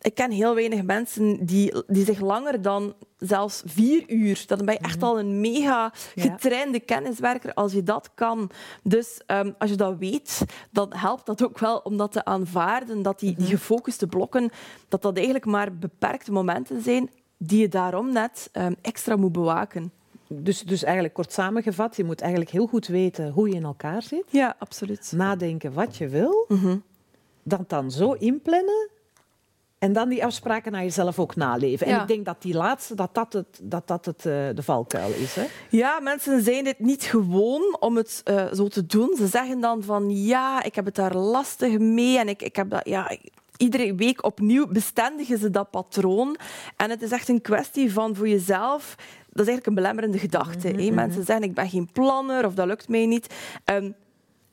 ik 0.00 0.14
ken 0.14 0.30
heel 0.30 0.54
weinig 0.54 0.82
mensen 0.82 1.46
die, 1.46 1.84
die 1.86 2.04
zich 2.04 2.20
langer 2.20 2.62
dan 2.62 2.94
zelfs 3.18 3.62
vier 3.66 4.04
uur. 4.10 4.42
Dan 4.46 4.64
ben 4.64 4.74
je 4.74 4.80
echt 4.80 4.96
mhm. 4.96 5.04
al 5.04 5.18
een 5.18 5.40
mega 5.40 5.92
getrainde 6.14 6.80
kenniswerker 6.80 7.54
als 7.54 7.72
je 7.72 7.82
dat 7.82 8.10
kan. 8.14 8.50
Dus 8.82 9.20
um, 9.26 9.54
als 9.58 9.70
je 9.70 9.76
dat 9.76 9.96
weet, 9.98 10.44
dan 10.70 10.92
helpt 10.94 11.26
dat 11.26 11.44
ook 11.44 11.58
wel 11.58 11.78
om 11.78 11.96
dat 11.96 12.12
te 12.12 12.24
aanvaarden. 12.24 13.02
Dat 13.02 13.20
die, 13.20 13.34
die 13.34 13.44
mhm. 13.44 13.54
gefocuste 13.54 14.06
blokken, 14.06 14.50
dat 14.88 15.02
dat 15.02 15.16
eigenlijk 15.16 15.46
maar 15.46 15.74
beperkte 15.74 16.32
momenten 16.32 16.82
zijn 16.82 17.10
die 17.36 17.60
je 17.60 17.68
daarom 17.68 18.12
net 18.12 18.50
um, 18.52 18.76
extra 18.82 19.16
moet 19.16 19.32
bewaken. 19.32 19.92
Dus, 20.26 20.62
dus 20.62 20.82
eigenlijk 20.82 21.14
kort 21.14 21.32
samengevat, 21.32 21.96
je 21.96 22.04
moet 22.04 22.20
eigenlijk 22.20 22.50
heel 22.50 22.66
goed 22.66 22.86
weten 22.86 23.30
hoe 23.30 23.48
je 23.48 23.54
in 23.54 23.64
elkaar 23.64 24.02
zit. 24.02 24.24
Ja, 24.30 24.54
absoluut. 24.58 25.12
Nadenken 25.16 25.72
wat 25.72 25.96
je 25.96 26.08
wil. 26.08 26.44
Mm 26.48 26.82
Dat 27.42 27.68
dan 27.68 27.90
zo 27.90 28.12
inplannen 28.12 28.88
en 29.80 29.92
dan 29.92 30.08
die 30.08 30.24
afspraken 30.24 30.72
naar 30.72 30.82
jezelf 30.82 31.18
ook 31.18 31.36
naleven. 31.36 31.86
En 31.86 32.00
ik 32.00 32.08
denk 32.08 32.24
dat 32.24 32.42
die 32.42 32.54
laatste, 32.54 32.94
dat 32.94 33.14
dat, 33.14 33.32
het, 33.32 33.60
dat, 33.62 33.86
dat 33.86 34.04
het, 34.04 34.24
uh, 34.24 34.32
de 34.54 34.62
valkuil 34.62 35.12
is. 35.12 35.34
Hè? 35.34 35.46
Ja, 35.70 36.00
mensen 36.00 36.42
zijn 36.42 36.64
dit 36.64 36.78
niet 36.78 37.02
gewoon 37.02 37.76
om 37.80 37.96
het 37.96 38.22
uh, 38.30 38.52
zo 38.52 38.68
te 38.68 38.86
doen. 38.86 39.14
Ze 39.16 39.26
zeggen 39.26 39.60
dan 39.60 39.82
van 39.82 40.24
ja, 40.24 40.62
ik 40.62 40.74
heb 40.74 40.84
het 40.84 40.94
daar 40.94 41.16
lastig 41.16 41.78
mee 41.78 42.18
en 42.18 42.28
ik, 42.28 42.42
ik 42.42 42.56
heb 42.56 42.70
dat... 42.70 42.88
Ja, 42.88 43.16
iedere 43.56 43.94
week 43.94 44.24
opnieuw 44.24 44.66
bestendigen 44.66 45.38
ze 45.38 45.50
dat 45.50 45.70
patroon. 45.70 46.36
En 46.76 46.90
het 46.90 47.02
is 47.02 47.10
echt 47.10 47.28
een 47.28 47.40
kwestie 47.40 47.92
van 47.92 48.16
voor 48.16 48.28
jezelf 48.28 48.96
dat 49.32 49.46
is 49.46 49.52
eigenlijk 49.52 49.66
een 49.66 49.74
belemmerende 49.74 50.18
gedachte. 50.18 50.68
Mm 50.68 50.78
-hmm. 50.78 50.94
Mensen 50.94 51.24
zeggen, 51.24 51.44
ik 51.44 51.54
ben 51.54 51.68
geen 51.68 51.88
planner 51.92 52.46
of 52.46 52.54
dat 52.54 52.66
lukt 52.66 52.88
mij 52.88 53.06
niet. 53.06 53.34
Um, 53.64 53.94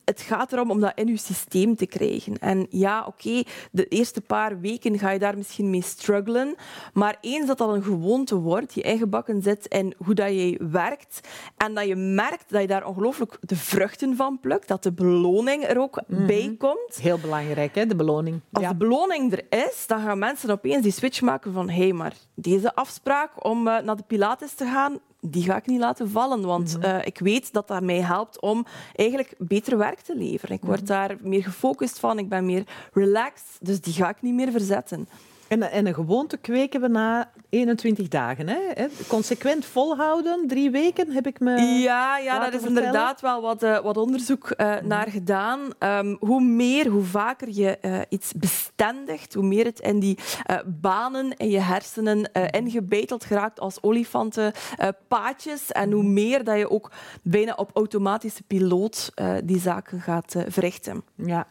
het 0.08 0.20
gaat 0.20 0.52
erom 0.52 0.70
om 0.70 0.80
dat 0.80 0.92
in 0.94 1.06
je 1.06 1.16
systeem 1.16 1.76
te 1.76 1.86
krijgen. 1.86 2.38
En 2.38 2.66
ja, 2.70 3.04
oké, 3.06 3.42
de 3.70 3.86
eerste 3.86 4.20
paar 4.20 4.60
weken 4.60 4.98
ga 4.98 5.10
je 5.10 5.18
daar 5.18 5.36
misschien 5.36 5.70
mee 5.70 5.82
struggelen. 5.82 6.54
Maar 6.92 7.16
eens 7.20 7.46
dat 7.46 7.58
dat 7.58 7.74
een 7.74 7.82
gewoonte 7.82 8.34
wordt, 8.34 8.74
je 8.74 8.82
eigen 8.82 9.10
bakken 9.10 9.42
zit 9.42 9.68
en 9.68 9.94
hoe 10.04 10.14
dat 10.14 10.28
je 10.28 10.66
werkt, 10.70 11.28
en 11.56 11.74
dat 11.74 11.86
je 11.86 11.96
merkt 11.96 12.50
dat 12.50 12.60
je 12.60 12.66
daar 12.66 12.86
ongelooflijk 12.86 13.38
de 13.40 13.56
vruchten 13.56 14.16
van 14.16 14.40
plukt, 14.40 14.68
dat 14.68 14.82
de 14.82 14.92
beloning 14.92 15.64
er 15.64 15.80
ook 15.80 16.00
mm 16.06 16.16
-hmm. 16.16 16.26
bij 16.26 16.54
komt. 16.58 16.98
Heel 17.00 17.18
belangrijk, 17.18 17.74
hè, 17.74 17.86
de 17.86 17.96
beloning. 17.96 18.40
Als 18.52 18.64
ja. 18.64 18.70
de 18.70 18.76
beloning 18.76 19.32
er 19.32 19.66
is, 19.66 19.84
dan 19.86 20.00
gaan 20.00 20.18
mensen 20.18 20.50
opeens 20.50 20.82
die 20.82 20.92
switch 20.92 21.20
maken 21.20 21.52
van 21.52 21.68
hé, 21.68 21.82
hey, 21.82 21.92
maar 21.92 22.14
deze 22.34 22.74
afspraak 22.74 23.44
om 23.44 23.66
uh, 23.66 23.78
naar 23.78 23.96
de 23.96 24.04
Pilates 24.06 24.54
te 24.54 24.64
gaan, 24.64 24.98
die 25.20 25.42
ga 25.42 25.56
ik 25.56 25.66
niet 25.66 25.80
laten 25.80 26.10
vallen. 26.10 26.42
Want 26.46 26.76
mm 26.76 26.82
-hmm. 26.82 26.90
uh, 26.90 27.06
ik 27.06 27.18
weet 27.18 27.52
dat 27.52 27.68
dat 27.68 27.82
mij 27.82 28.00
helpt 28.00 28.40
om 28.40 28.66
eigenlijk 28.94 29.34
beter 29.38 29.78
werk 29.78 30.00
te 30.00 30.16
leveren. 30.16 30.56
Ik 30.56 30.62
word 30.62 30.86
daar 30.86 31.16
meer 31.20 31.42
gefocust 31.42 31.98
van, 31.98 32.18
ik 32.18 32.28
ben 32.28 32.46
meer 32.46 32.66
relaxed, 32.92 33.56
dus 33.60 33.80
die 33.80 33.92
ga 33.92 34.08
ik 34.08 34.22
niet 34.22 34.34
meer 34.34 34.50
verzetten. 34.50 35.08
En, 35.48 35.70
en 35.70 35.86
een 35.86 35.94
gewoonte 35.94 36.36
kweken 36.36 36.80
we 36.80 36.88
na 36.88 37.30
21 37.48 38.08
dagen. 38.08 38.48
Hè? 38.48 38.58
Consequent 39.06 39.64
volhouden, 39.64 40.46
drie 40.46 40.70
weken 40.70 41.10
heb 41.10 41.26
ik 41.26 41.40
me. 41.40 41.60
Ja, 41.60 42.18
ja 42.18 42.38
daar 42.38 42.54
is 42.54 42.60
vertellen. 42.60 42.76
inderdaad 42.76 43.20
wel 43.20 43.40
wat, 43.40 43.62
uh, 43.62 43.78
wat 43.78 43.96
onderzoek 43.96 44.54
uh, 44.56 44.80
mm. 44.80 44.88
naar 44.88 45.06
gedaan. 45.06 45.60
Um, 45.78 46.16
hoe 46.20 46.40
meer, 46.40 46.86
hoe 46.86 47.04
vaker 47.04 47.48
je 47.50 47.78
uh, 47.82 48.00
iets 48.08 48.32
bestendigt, 48.32 49.34
hoe 49.34 49.44
meer 49.44 49.64
het 49.64 49.80
in 49.80 50.00
die 50.00 50.18
banen 50.66 51.36
in 51.36 51.50
je 51.50 51.60
hersenen 51.60 52.30
ingebeiteld 52.50 53.24
geraakt 53.24 53.60
als 53.60 53.82
olifantenpaadjes. 53.82 55.72
en 55.72 55.92
hoe 55.92 56.02
meer 56.02 56.44
dat 56.44 56.58
je 56.58 56.70
ook 56.70 56.90
bijna 57.22 57.52
op 57.56 57.70
automatische 57.74 58.42
piloot 58.42 59.12
die 59.44 59.60
zaken 59.60 60.00
gaat 60.00 60.34
verrichten. 60.48 61.02
Ja. 61.14 61.46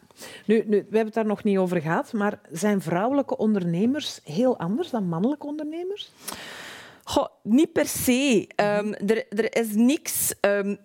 Nu, 0.46 0.64
nu, 0.66 0.76
we 0.76 0.76
hebben 0.76 1.04
het 1.04 1.14
daar 1.14 1.26
nog 1.26 1.44
niet 1.44 1.58
over 1.58 1.80
gehad, 1.80 2.12
maar 2.12 2.40
zijn 2.50 2.80
vrouwelijke 2.80 3.36
ondernemers 3.36 4.20
heel 4.24 4.58
anders 4.58 4.90
dan 4.90 5.08
mannelijke 5.08 5.46
ondernemers? 5.46 6.12
Goh, 7.04 7.26
niet 7.42 7.72
per 7.72 7.86
se. 7.86 8.48
Um, 8.56 8.94
er, 8.94 9.26
er 9.28 9.56
is 9.56 9.74
niks 9.74 10.34
um, 10.40 10.78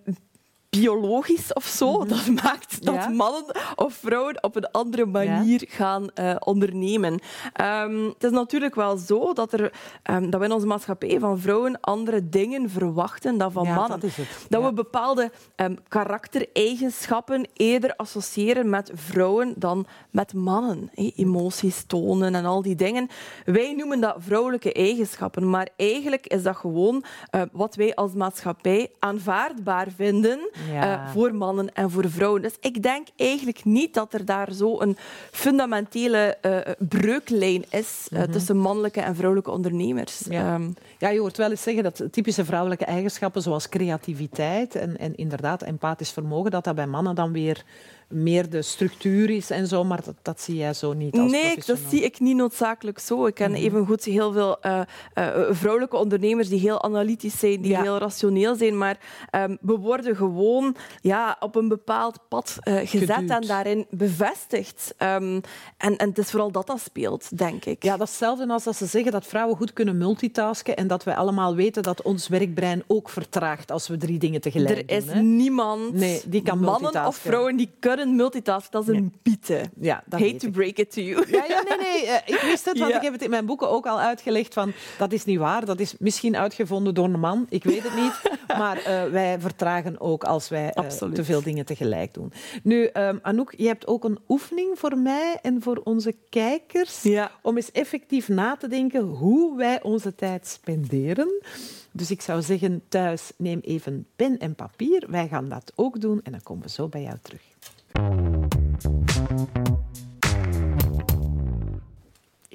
biologisch 0.79 1.53
of 1.53 1.65
zo. 1.65 1.91
Mm-hmm. 1.91 2.07
Dat 2.07 2.43
maakt 2.43 2.85
dat 2.85 2.95
ja. 2.95 3.09
mannen 3.09 3.43
of 3.75 3.93
vrouwen 3.93 4.43
op 4.43 4.55
een 4.55 4.71
andere 4.71 5.05
manier 5.05 5.61
ja. 5.61 5.75
gaan 5.75 6.07
uh, 6.19 6.35
ondernemen. 6.39 7.19
Um, 7.61 8.05
het 8.05 8.23
is 8.23 8.31
natuurlijk 8.31 8.75
wel 8.75 8.97
zo 8.97 9.33
dat, 9.33 9.53
er, 9.53 9.73
um, 10.11 10.29
dat 10.29 10.39
we 10.39 10.45
in 10.45 10.51
onze 10.51 10.65
maatschappij 10.65 11.19
van 11.19 11.39
vrouwen 11.39 11.79
andere 11.79 12.29
dingen 12.29 12.69
verwachten 12.69 13.37
dan 13.37 13.51
van 13.51 13.63
ja, 13.63 13.75
mannen. 13.75 13.99
Dat, 13.99 14.11
dat 14.49 14.63
we 14.63 14.73
bepaalde 14.73 15.31
um, 15.55 15.77
karaktereigenschappen 15.87 17.47
eerder 17.53 17.95
associëren 17.95 18.69
met 18.69 18.91
vrouwen 18.93 19.53
dan 19.55 19.85
met 20.11 20.33
mannen. 20.33 20.89
Emoties 21.15 21.83
tonen 21.83 22.35
en 22.35 22.45
al 22.45 22.61
die 22.61 22.75
dingen. 22.75 23.07
Wij 23.45 23.73
noemen 23.73 24.01
dat 24.01 24.15
vrouwelijke 24.17 24.73
eigenschappen, 24.73 25.49
maar 25.49 25.69
eigenlijk 25.75 26.27
is 26.27 26.43
dat 26.43 26.55
gewoon 26.55 27.03
uh, 27.35 27.41
wat 27.51 27.75
wij 27.75 27.95
als 27.95 28.13
maatschappij 28.13 28.91
aanvaardbaar 28.99 29.87
vinden 29.95 30.39
ja. 30.71 31.03
uh, 31.03 31.11
voor 31.11 31.35
mannen 31.35 31.73
en 31.73 31.91
voor 31.91 32.09
vrouwen. 32.09 32.41
Dus 32.41 32.55
ik 32.59 32.83
denk 32.83 33.07
eigenlijk 33.15 33.65
niet 33.65 33.93
dat 33.93 34.13
er 34.13 34.25
daar 34.25 34.51
zo 34.51 34.79
een 34.79 34.97
fundamentele 35.31 36.37
uh, 36.41 36.57
breuklijn 36.89 37.65
is 37.69 38.07
uh, 38.09 38.19
mm 38.19 38.23
-hmm. 38.23 38.33
tussen 38.33 38.57
mannelijke 38.57 39.01
en 39.01 39.15
vrouwelijke 39.15 39.51
ondernemers. 39.51 40.21
Ja. 40.29 40.53
Um, 40.53 40.75
ja, 40.97 41.09
je 41.09 41.19
hoort 41.19 41.37
wel 41.37 41.49
eens 41.49 41.63
zeggen 41.63 41.83
dat 41.83 42.03
typische 42.11 42.45
vrouwelijke 42.45 42.85
eigenschappen 42.85 43.41
zoals 43.41 43.69
creativiteit 43.69 44.75
en, 44.75 44.97
en 44.97 45.15
inderdaad 45.15 45.61
empathisch 45.61 46.11
vermogen, 46.11 46.51
dat 46.51 46.63
dat 46.63 46.75
bij 46.75 46.87
mannen 46.87 47.15
dan 47.15 47.31
weer 47.31 47.63
meer 48.13 48.49
de 48.49 48.61
structuur 48.61 49.29
is 49.29 49.49
en 49.49 49.67
zo, 49.67 49.83
maar 49.83 50.03
dat, 50.03 50.15
dat 50.21 50.41
zie 50.41 50.55
jij 50.55 50.73
zo 50.73 50.93
niet 50.93 51.17
als 51.17 51.31
Nee, 51.31 51.57
dat 51.65 51.79
zie 51.89 52.01
ik 52.01 52.19
niet 52.19 52.35
noodzakelijk 52.35 52.99
zo. 52.99 53.25
Ik 53.25 53.33
ken 53.33 53.49
mm 53.49 53.55
-hmm. 53.55 53.65
evengoed 53.65 54.03
heel 54.03 54.31
veel 54.31 54.57
uh, 54.65 54.81
uh, 55.15 55.45
vrouwelijke 55.49 55.97
ondernemers 55.97 56.49
die 56.49 56.59
heel 56.59 56.83
analytisch 56.83 57.39
zijn, 57.39 57.61
die 57.61 57.71
ja. 57.71 57.81
heel 57.81 57.97
rationeel 57.97 58.55
zijn, 58.55 58.77
maar 58.77 58.97
um, 59.31 59.57
we 59.61 59.77
worden 59.77 60.15
gewoon 60.15 60.75
ja, 61.01 61.37
op 61.39 61.55
een 61.55 61.67
bepaald 61.67 62.19
pad 62.29 62.57
uh, 62.63 62.75
gezet 62.75 63.11
Geduwd. 63.11 63.29
en 63.29 63.47
daarin 63.47 63.85
bevestigd. 63.89 64.93
Um, 64.97 65.41
en, 65.77 65.97
en 65.97 66.09
het 66.09 66.17
is 66.17 66.29
vooral 66.29 66.51
dat 66.51 66.67
dat 66.67 66.79
speelt, 66.79 67.37
denk 67.37 67.65
ik. 67.65 67.83
Ja, 67.83 67.97
dat 67.97 68.07
is 68.07 68.13
hetzelfde 68.13 68.47
als 68.47 68.63
dat 68.63 68.75
ze 68.75 68.85
zeggen 68.85 69.11
dat 69.11 69.25
vrouwen 69.25 69.57
goed 69.57 69.73
kunnen 69.73 69.97
multitasken 69.97 70.75
en 70.75 70.87
dat 70.87 71.03
wij 71.03 71.15
allemaal 71.15 71.55
weten 71.55 71.83
dat 71.83 72.01
ons 72.01 72.27
werkbrein 72.27 72.83
ook 72.87 73.09
vertraagt 73.09 73.71
als 73.71 73.87
we 73.87 73.97
drie 73.97 74.19
dingen 74.19 74.41
tegelijk 74.41 74.69
er 74.69 74.87
doen. 74.87 74.97
Er 74.97 75.03
is 75.03 75.11
hè? 75.11 75.21
niemand, 75.21 75.93
nee, 75.93 76.21
die 76.25 76.41
kan 76.41 76.59
mannen 76.59 77.05
of 77.05 77.15
vrouwen, 77.15 77.55
die 77.55 77.71
kunnen 77.79 78.02
multitask, 78.09 78.71
dat 78.71 78.81
is 78.81 78.87
een 78.87 78.93
nee. 79.01 79.11
piete. 79.21 79.61
Ja, 79.79 80.03
dat 80.05 80.19
Hate 80.19 80.35
to 80.35 80.49
break 80.49 80.77
it 80.77 80.91
to 80.91 81.01
you. 81.01 81.31
Ja, 81.31 81.45
ja 81.47 81.63
nee, 81.69 81.77
nee. 81.77 82.05
Uh, 82.05 82.15
ik 82.25 82.39
wist 82.41 82.65
het, 82.65 82.77
want 82.77 82.91
ja. 82.91 82.97
ik 82.97 83.03
heb 83.03 83.13
het 83.13 83.21
in 83.21 83.29
mijn 83.29 83.45
boeken 83.45 83.69
ook 83.69 83.85
al 83.85 83.99
uitgelegd 83.99 84.53
van 84.53 84.71
dat 84.97 85.11
is 85.11 85.25
niet 85.25 85.39
waar. 85.39 85.65
Dat 85.65 85.79
is 85.79 85.95
misschien 85.99 86.37
uitgevonden 86.37 86.93
door 86.93 87.05
een 87.05 87.19
man. 87.19 87.45
Ik 87.49 87.63
weet 87.63 87.83
het 87.83 87.95
niet. 87.95 88.21
maar 88.61 88.77
uh, 88.77 89.03
wij 89.03 89.39
vertragen 89.39 89.99
ook 89.99 90.23
als 90.23 90.49
wij 90.49 90.75
uh, 90.75 91.09
te 91.11 91.23
veel 91.23 91.41
dingen 91.41 91.65
tegelijk 91.65 92.13
doen. 92.13 92.31
Nu, 92.63 92.89
um, 92.93 93.19
Anouk, 93.21 93.53
je 93.57 93.67
hebt 93.67 93.87
ook 93.87 94.03
een 94.03 94.19
oefening 94.27 94.79
voor 94.79 94.97
mij 94.97 95.39
en 95.41 95.61
voor 95.61 95.81
onze 95.83 96.15
kijkers 96.29 97.01
ja. 97.01 97.31
om 97.41 97.55
eens 97.55 97.71
effectief 97.71 98.27
na 98.27 98.55
te 98.55 98.67
denken 98.67 99.01
hoe 99.01 99.57
wij 99.57 99.83
onze 99.83 100.15
tijd 100.15 100.47
spenderen. 100.47 101.41
Dus 101.91 102.11
ik 102.11 102.21
zou 102.21 102.41
zeggen, 102.41 102.83
thuis 102.89 103.31
neem 103.37 103.59
even 103.59 104.07
pen 104.15 104.39
en 104.39 104.55
papier. 104.55 105.05
Wij 105.09 105.27
gaan 105.27 105.49
dat 105.49 105.73
ook 105.75 106.01
doen 106.01 106.19
en 106.23 106.31
dan 106.31 106.41
komen 106.41 106.63
we 106.63 106.69
zo 106.69 106.87
bij 106.87 107.01
jou 107.01 107.17
terug. 107.21 107.52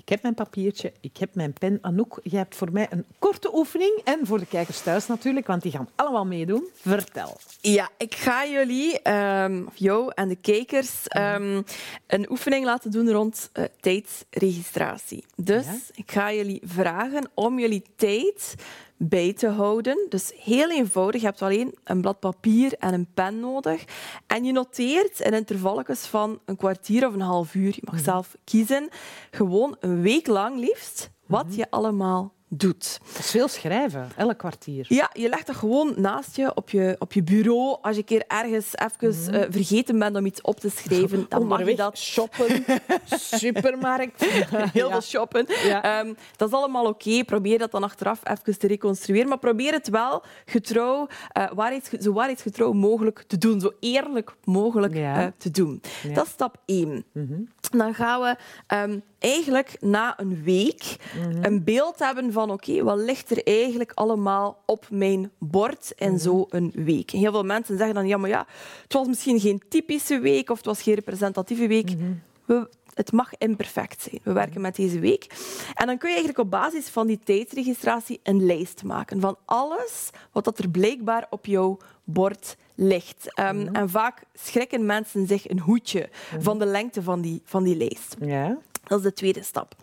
Ik 0.08 0.14
heb 0.14 0.22
mijn 0.22 0.34
papiertje, 0.34 0.92
ik 1.00 1.16
heb 1.16 1.34
mijn 1.34 1.52
pen. 1.52 1.78
Anouk, 1.80 2.20
jij 2.22 2.38
hebt 2.38 2.54
voor 2.54 2.72
mij 2.72 2.86
een 2.90 3.04
korte 3.18 3.56
oefening. 3.56 4.00
En 4.04 4.20
voor 4.22 4.38
de 4.38 4.46
kijkers 4.46 4.80
thuis 4.80 5.06
natuurlijk, 5.06 5.46
want 5.46 5.62
die 5.62 5.72
gaan 5.72 5.88
allemaal 5.94 6.26
meedoen. 6.26 6.68
Vertel. 6.74 7.36
Ja, 7.60 7.88
ik 7.96 8.14
ga 8.14 8.46
jullie, 8.46 9.12
um, 9.12 9.68
jou 9.74 10.12
en 10.14 10.28
de 10.28 10.36
kijkers, 10.36 11.04
um, 11.16 11.64
een 12.06 12.30
oefening 12.30 12.64
laten 12.64 12.90
doen 12.90 13.10
rond 13.10 13.50
uh, 13.54 13.64
tijdsregistratie. 13.80 15.24
Dus 15.36 15.64
ja? 15.64 15.78
ik 15.94 16.10
ga 16.10 16.32
jullie 16.32 16.60
vragen 16.64 17.30
om 17.34 17.58
jullie 17.58 17.84
tijd 17.96 18.54
bij 18.98 19.32
te 19.32 19.48
houden. 19.48 20.06
Dus 20.08 20.32
heel 20.36 20.70
eenvoudig. 20.70 21.20
Je 21.20 21.26
hebt 21.26 21.42
alleen 21.42 21.74
een 21.84 22.00
blad 22.00 22.20
papier 22.20 22.72
en 22.78 22.94
een 22.94 23.08
pen 23.14 23.40
nodig. 23.40 23.84
En 24.26 24.44
je 24.44 24.52
noteert 24.52 25.20
in 25.20 25.32
intervalletjes 25.32 26.06
van 26.06 26.40
een 26.44 26.56
kwartier 26.56 27.06
of 27.06 27.14
een 27.14 27.20
half 27.20 27.54
uur. 27.54 27.72
Je 27.74 27.82
mag 27.84 27.94
-hmm. 27.94 28.04
zelf 28.04 28.36
kiezen. 28.44 28.88
Gewoon 29.30 29.76
een 29.80 30.02
week 30.02 30.26
lang 30.26 30.58
liefst 30.58 31.10
wat 31.26 31.46
-hmm. 31.46 31.56
je 31.56 31.70
allemaal 31.70 32.34
doet. 32.48 33.00
Dat 33.12 33.18
is 33.18 33.30
veel 33.30 33.48
schrijven, 33.48 34.08
elk 34.16 34.38
kwartier. 34.38 34.86
Ja, 34.88 35.10
je 35.12 35.28
legt 35.28 35.46
dat 35.46 35.56
gewoon 35.56 35.94
naast 35.96 36.36
je 36.36 36.54
op 36.54 36.70
je, 36.70 36.96
op 36.98 37.12
je 37.12 37.22
bureau. 37.22 37.78
Als 37.82 37.96
je 37.96 38.02
keer 38.02 38.24
ergens 38.26 38.72
even 38.74 39.30
mm. 39.30 39.34
uh, 39.34 39.46
vergeten 39.50 39.98
bent 39.98 40.16
om 40.16 40.26
iets 40.26 40.40
op 40.40 40.60
te 40.60 40.70
schrijven, 40.70 41.26
dan 41.28 41.46
mag 41.46 41.64
je 41.64 41.76
dat 41.76 41.98
shoppen. 41.98 42.64
Supermarkt. 43.40 44.24
Heel 44.72 44.90
veel 44.90 45.00
shoppen. 45.00 45.46
Ja. 45.64 46.00
Um, 46.00 46.16
dat 46.36 46.48
is 46.48 46.54
allemaal 46.54 46.86
oké. 46.86 47.08
Okay. 47.08 47.24
Probeer 47.24 47.58
dat 47.58 47.70
dan 47.70 47.82
achteraf 47.82 48.20
even 48.24 48.58
te 48.58 48.66
reconstrueren. 48.66 49.28
Maar 49.28 49.38
probeer 49.38 49.72
het 49.72 49.88
wel 49.88 50.22
getrouw, 50.44 51.08
uh, 51.38 51.50
waarheids, 51.54 51.88
zo 51.90 52.12
waarheidsgetrouw 52.12 52.72
mogelijk 52.72 53.24
te 53.26 53.38
doen. 53.38 53.60
Zo 53.60 53.72
eerlijk 53.80 54.34
mogelijk 54.44 54.94
ja. 54.94 55.22
uh, 55.22 55.26
te 55.38 55.50
doen. 55.50 55.80
Dat 56.14 56.26
is 56.26 56.32
stap 56.32 56.56
1. 56.64 56.88
Mm 56.88 57.04
-hmm. 57.12 57.48
Dan 57.70 57.94
gaan 57.94 58.20
we 58.20 58.36
um, 58.74 59.02
eigenlijk 59.18 59.76
na 59.80 60.20
een 60.20 60.42
week 60.42 60.96
mm 61.16 61.22
-hmm. 61.22 61.44
een 61.44 61.64
beeld 61.64 61.98
hebben 61.98 62.32
van 62.32 62.50
oké, 62.50 62.70
okay, 62.70 62.82
wat 62.82 62.98
ligt 62.98 63.30
er 63.30 63.46
eigenlijk 63.46 63.92
allemaal 63.94 64.62
op 64.66 64.86
mijn 64.90 65.30
bord 65.38 65.92
in 65.96 66.06
mm 66.06 66.18
-hmm. 66.18 66.46
zo'n 66.50 66.72
week. 66.74 67.10
Heel 67.10 67.32
veel 67.32 67.44
mensen 67.44 67.76
zeggen 67.76 67.94
dan, 67.94 68.06
ja, 68.06 68.16
maar 68.16 68.30
ja, 68.30 68.46
het 68.82 68.92
was 68.92 69.06
misschien 69.06 69.40
geen 69.40 69.62
typische 69.68 70.18
week 70.18 70.50
of 70.50 70.56
het 70.56 70.66
was 70.66 70.82
geen 70.82 70.94
representatieve 70.94 71.66
week. 71.66 71.90
Mm 71.90 71.98
-hmm. 71.98 72.22
We, 72.44 72.68
het 72.98 73.12
mag 73.12 73.30
imperfect 73.38 74.02
zijn. 74.02 74.20
We 74.22 74.32
werken 74.32 74.60
met 74.60 74.76
deze 74.76 74.98
week. 74.98 75.26
En 75.74 75.86
dan 75.86 75.98
kun 75.98 76.08
je 76.08 76.14
eigenlijk 76.14 76.44
op 76.44 76.50
basis 76.50 76.88
van 76.88 77.06
die 77.06 77.18
tijdsregistratie 77.24 78.20
een 78.22 78.46
lijst 78.46 78.84
maken 78.84 79.20
van 79.20 79.36
alles 79.44 80.10
wat 80.32 80.44
dat 80.44 80.58
er 80.58 80.68
blijkbaar 80.68 81.26
op 81.30 81.46
jouw 81.46 81.78
bord 82.04 82.56
ligt. 82.74 83.40
Um, 83.40 83.56
mm. 83.56 83.68
En 83.74 83.90
vaak 83.90 84.22
schrikken 84.34 84.86
mensen 84.86 85.26
zich 85.26 85.48
een 85.50 85.60
hoedje 85.60 86.08
mm. 86.34 86.42
van 86.42 86.58
de 86.58 86.66
lengte 86.66 87.02
van 87.02 87.20
die, 87.20 87.42
van 87.44 87.62
die 87.62 87.76
lijst. 87.76 88.16
Ja. 88.20 88.58
Dat 88.88 88.98
is 88.98 89.04
de 89.04 89.12
tweede 89.12 89.42
stap. 89.42 89.74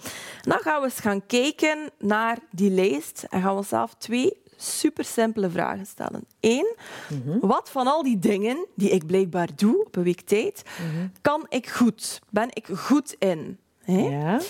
Dan 0.42 0.60
gaan 0.60 0.80
we 0.82 0.86
eens 0.88 1.00
gaan 1.00 1.26
kijken 1.26 1.90
naar 2.00 2.38
die 2.52 2.70
lijst 2.72 3.26
en 3.30 3.42
gaan 3.42 3.52
we 3.52 3.58
onszelf 3.58 3.94
twee 3.98 4.44
super 4.58 5.06
simpele 5.06 5.50
vragen 5.50 5.86
stellen. 5.86 6.26
Eén, 6.40 6.76
mm 7.10 7.22
-hmm. 7.26 7.40
wat 7.40 7.70
van 7.70 7.88
al 7.88 8.04
die 8.04 8.20
dingen 8.20 8.66
die 8.76 8.90
ik 8.90 9.06
blijkbaar 9.06 9.50
doe 9.56 9.86
op 9.86 9.96
een 9.96 10.04
week 10.04 10.22
tijd, 10.22 10.64
mm 10.80 10.96
-hmm. 10.96 11.12
kan 11.22 11.46
ik 11.50 11.70
goed? 11.70 12.22
Ben 12.30 12.48
ik 12.54 12.68
goed 12.76 13.16
in? 13.20 13.60
Hè? 13.84 13.98
Ja. 14.00 14.42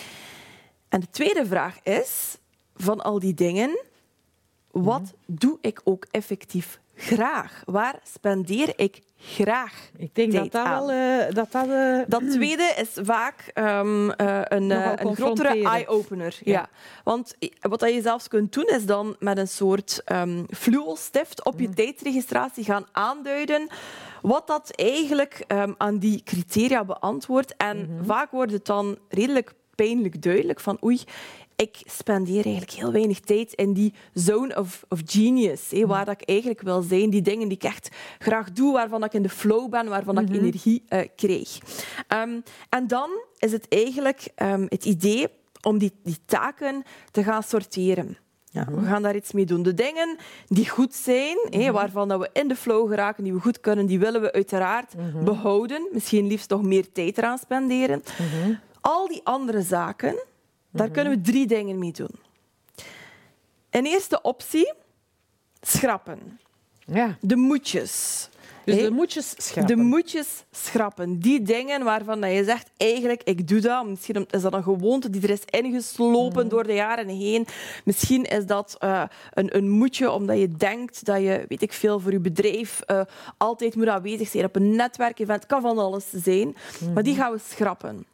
En 0.89 0.99
de 0.99 1.09
tweede 1.09 1.45
vraag 1.45 1.83
is, 1.83 2.37
van 2.75 3.01
al 3.01 3.19
die 3.19 3.33
dingen, 3.33 3.79
wat 4.71 5.01
Mhm. 5.01 5.11
doe 5.25 5.57
ik 5.61 5.81
ook 5.83 6.05
effectief 6.11 6.79
graag? 6.95 7.61
Waar 7.65 7.99
spendeer 8.03 8.73
ik 8.75 9.01
graag 9.17 9.89
Ik 9.97 10.15
denk 10.15 10.31
dat 10.31 10.39
tijd 10.41 10.51
dat 10.51 10.65
aan? 10.65 10.85
wel... 10.85 10.91
eh, 10.91 11.33
dat 11.35 11.51
dat, 11.51 11.69
eh, 11.69 11.99
Dat 12.07 12.31
tweede 12.31 12.73
is 12.77 12.89
vaak 13.03 13.51
ehm, 13.53 14.09
eh, 14.09 14.41
een, 14.43 14.69
een 15.05 15.15
grotere 15.15 15.63
eye-opener. 15.63 16.37
Ja. 16.43 16.51
Ja. 16.51 16.69
Want 17.03 17.35
wat 17.59 17.79
dat 17.79 17.93
je 17.93 18.01
zelfs 18.01 18.27
kunt 18.27 18.53
doen, 18.53 18.65
is 18.67 18.85
dan 18.85 19.15
met 19.19 19.37
een 19.37 19.47
soort 19.47 20.03
fluo-stift 20.49 21.45
op 21.45 21.59
je 21.59 21.69
tijdsregistratie 21.69 22.63
gaan 22.63 22.85
aanduiden 22.91 23.67
wat 24.21 24.47
dat 24.47 24.71
eigenlijk 24.75 25.43
ehm, 25.47 25.73
aan 25.77 25.97
die 25.97 26.21
criteria 26.23 26.85
beantwoordt. 26.85 27.53
En 27.57 27.77
Mhm. 27.95 28.05
vaak 28.05 28.31
wordt 28.31 28.51
het 28.51 28.65
dan 28.65 28.97
redelijk 29.09 29.53
pijnlijk 29.75 30.21
duidelijk 30.21 30.59
van 30.59 30.77
oei, 30.83 31.01
ik 31.55 31.81
spendeer 31.85 32.43
eigenlijk 32.45 32.71
heel 32.71 32.91
weinig 32.91 33.19
tijd 33.19 33.53
in 33.53 33.73
die 33.73 33.93
zone 34.13 34.57
of, 34.59 34.83
of 34.89 34.99
genius, 35.05 35.69
Mhm. 35.69 35.79
hé, 35.79 35.85
waar 35.87 36.05
dat 36.05 36.21
ik 36.21 36.29
eigenlijk 36.29 36.61
wil 36.61 36.81
zijn. 36.81 37.09
Die 37.09 37.21
dingen 37.21 37.47
die 37.47 37.57
ik 37.57 37.63
echt 37.63 37.89
graag 38.19 38.51
doe, 38.51 38.73
waarvan 38.73 39.03
ik 39.03 39.13
in 39.13 39.21
de 39.21 39.29
flow 39.29 39.69
ben, 39.69 39.87
waarvan 39.87 40.15
Mhm. 40.15 40.23
ik 40.33 40.39
energie 40.41 40.83
eh, 40.87 40.99
krijg. 41.15 41.57
Ehm, 42.07 42.39
en 42.69 42.87
dan 42.87 43.09
is 43.39 43.51
het 43.51 43.65
eigenlijk 43.69 44.27
ehm, 44.35 44.65
het 44.69 44.85
idee 44.85 45.27
om 45.61 45.77
die, 45.77 45.91
die 46.03 46.17
taken 46.25 46.83
te 47.11 47.23
gaan 47.23 47.43
sorteren. 47.43 48.17
Ja, 48.51 48.65
we 48.71 48.85
gaan 48.85 49.01
daar 49.01 49.15
iets 49.15 49.31
mee 49.31 49.45
doen. 49.45 49.63
De 49.63 49.73
dingen 49.73 50.17
die 50.47 50.69
goed 50.69 50.93
zijn, 50.93 51.37
hé, 51.49 51.71
waarvan 51.71 52.07
dat 52.07 52.19
we 52.19 52.29
in 52.33 52.47
de 52.47 52.55
flow 52.55 52.89
geraken, 52.89 53.23
die 53.23 53.33
we 53.33 53.39
goed 53.39 53.59
kunnen, 53.59 53.85
die 53.85 53.99
willen 53.99 54.21
we 54.21 54.31
uiteraard 54.33 54.93
behouden. 55.23 55.87
Misschien 55.91 56.27
liefst 56.27 56.49
nog 56.49 56.61
meer 56.61 56.91
tijd 56.91 57.17
eraan 57.17 57.37
spenderen. 57.37 58.03
Al 58.81 59.07
die 59.07 59.21
andere 59.23 59.61
zaken, 59.61 60.15
daar 60.75 60.89
kunnen 60.89 61.13
we 61.13 61.21
drie 61.21 61.47
dingen 61.47 61.79
mee 61.79 61.91
doen. 61.91 62.09
Een 63.69 63.85
eerste 63.85 64.21
optie, 64.21 64.73
schrappen. 65.61 66.39
ja. 66.85 67.17
De 67.21 67.35
moetjes. 67.35 68.29
Dus 68.65 68.77
de 68.81 68.91
moetjes 68.91 69.33
schrappen. 69.37 69.75
de 69.77 69.83
moetjes 69.83 70.43
schrappen. 70.51 71.19
Die 71.19 71.41
dingen 71.41 71.83
waarvan 71.83 72.21
dat 72.21 72.31
je 72.31 72.43
zegt, 72.43 72.69
eigenlijk, 72.77 73.23
ik 73.23 73.47
doe 73.47 73.59
dat. 73.59 73.85
Misschien 73.87 74.25
is 74.29 74.41
dat 74.41 74.53
een 74.53 74.63
gewoonte 74.63 75.09
die 75.09 75.21
er 75.21 75.29
is 75.29 75.41
ingeslopen 75.45 76.39
Mhm. 76.41 76.49
door 76.49 76.63
de 76.63 76.73
jaren 76.73 77.07
heen. 77.07 77.45
Misschien 77.83 78.23
is 78.23 78.45
dat 78.45 78.75
eh, 78.79 79.03
een, 79.33 79.55
een 79.57 79.69
moetje 79.69 80.11
omdat 80.11 80.37
je 80.39 80.47
denkt 80.51 81.05
dat 81.05 81.21
je, 81.21 81.45
weet 81.47 81.61
ik 81.61 81.73
veel, 81.73 81.99
voor 81.99 82.11
je 82.11 82.19
bedrijf 82.19 82.81
eh, 82.81 83.01
altijd 83.37 83.75
moet 83.75 83.87
aanwezig 83.87 84.27
zijn 84.27 84.45
op 84.45 84.55
een 84.55 84.75
netwerkevent. 84.75 85.39
Het 85.39 85.49
kan 85.51 85.61
van 85.61 85.77
alles 85.77 86.05
zijn. 86.11 86.55
Maar 86.79 86.89
Mhm. 86.93 87.03
die 87.03 87.15
gaan 87.15 87.31
we 87.31 87.39
schrappen. 87.49 88.05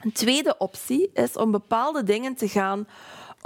Een 0.00 0.12
tweede 0.12 0.58
optie 0.58 1.10
is 1.12 1.36
om 1.36 1.50
bepaalde 1.50 2.02
dingen 2.02 2.34
te 2.34 2.48
gaan 2.48 2.86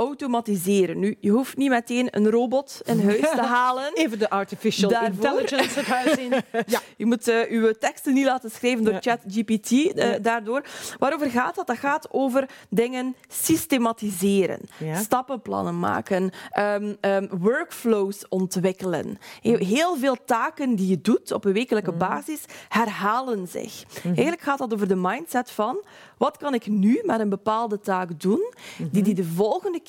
automatiseren. 0.00 0.98
Nu, 0.98 1.16
je 1.20 1.30
hoeft 1.30 1.56
niet 1.56 1.68
meteen 1.70 2.08
een 2.10 2.30
robot 2.30 2.80
in 2.84 3.00
huis 3.04 3.20
te 3.20 3.42
halen. 3.56 3.90
Even 3.94 4.18
de 4.18 4.30
artificial 4.30 4.90
Daarvoor- 4.90 5.10
intelligence 5.24 5.78
het 5.78 5.88
huis 5.88 6.16
in. 6.16 6.32
Ja. 6.66 6.80
Je 6.96 7.06
moet 7.06 7.28
eh 7.28 7.50
uw 7.50 7.72
teksten 7.72 8.14
niet 8.14 8.24
laten 8.24 8.50
schrijven 8.50 8.84
door. 8.84 8.96
ChatGPT 9.00 9.70
eh, 9.72 10.10
daardoor. 10.22 10.64
Waarover 10.98 11.30
gaat 11.30 11.54
dat? 11.54 11.66
Dat 11.66 11.78
gaat 11.78 12.08
over 12.10 12.48
dingen 12.70 13.14
systematiseren, 13.28 14.60
Ja. 14.78 14.96
stappenplannen 14.98 15.78
maken, 15.78 16.30
ehm, 16.50 16.94
ehm, 17.00 17.26
workflows 17.38 18.28
ontwikkelen. 18.28 19.18
Heel, 19.40 19.56
heel 19.56 19.96
veel 19.96 20.16
taken 20.24 20.74
die 20.76 20.88
je 20.88 21.00
doet 21.00 21.32
op 21.32 21.44
een 21.44 21.52
wekelijke 21.52 21.92
basis 21.92 22.40
herhalen 22.68 23.48
zich. 23.48 23.82
Eigenlijk 24.04 24.40
gaat 24.40 24.58
dat 24.58 24.74
over 24.74 24.88
de 24.88 24.96
mindset 24.96 25.50
van 25.50 25.84
wat 26.18 26.36
kan 26.36 26.54
ik 26.54 26.66
nu 26.66 27.00
met 27.04 27.20
een 27.20 27.28
bepaalde 27.28 27.80
taak 27.80 28.20
doen 28.20 28.52
die 28.90 29.02
die 29.02 29.14
de 29.14 29.24
volgende 29.24 29.80
keer 29.80 29.88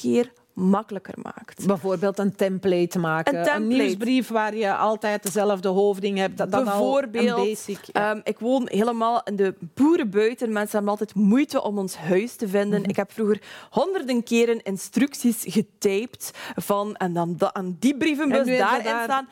makkelijker 0.54 1.14
maakt. 1.24 1.66
Bijvoorbeeld 1.68 2.20
een 2.20 2.36
template 2.36 3.00
maken. 3.00 3.38
Een 3.38 3.44
template. 3.44 3.82
nieuwsbrief 3.84 4.28
waar 4.28 4.56
je 4.56 4.76
altijd 4.76 5.24
dezelfde 5.24 5.68
hoofding 5.68 6.18
hebt. 6.18 6.38
Dat, 6.38 6.52
dat 6.52 6.60
al 6.60 6.66
Bijvoorbeeld, 6.66 7.28
een 7.28 7.36
basic. 7.46 7.80
ja. 7.84 8.10
ehm, 8.12 8.20
ik 8.24 8.40
woon 8.40 8.68
helemaal 8.72 9.22
in 9.24 9.36
de 9.36 9.56
boerenbuiten. 9.74 10.52
Mensen 10.52 10.72
hebben 10.72 10.90
altijd 10.92 11.16
moeite 11.16 11.62
om 11.64 11.78
ons 11.78 11.96
huis 11.98 12.36
te 12.36 12.48
vinden. 12.48 12.80
Mhm. 12.82 12.90
Ik 12.90 12.96
heb 12.96 13.12
vroeger 13.12 13.42
honderden 13.70 14.24
keren 14.24 14.62
instructies 14.64 15.44
getypt 15.48 16.32
van 16.56 16.96
en 16.96 17.14
dan 17.14 17.36
da- 17.38 17.54
aan 17.54 17.76
die 17.80 17.98
brievenbus 17.98 18.58
daarin 18.58 18.84
daar- 18.84 19.04
staan. 19.04 19.28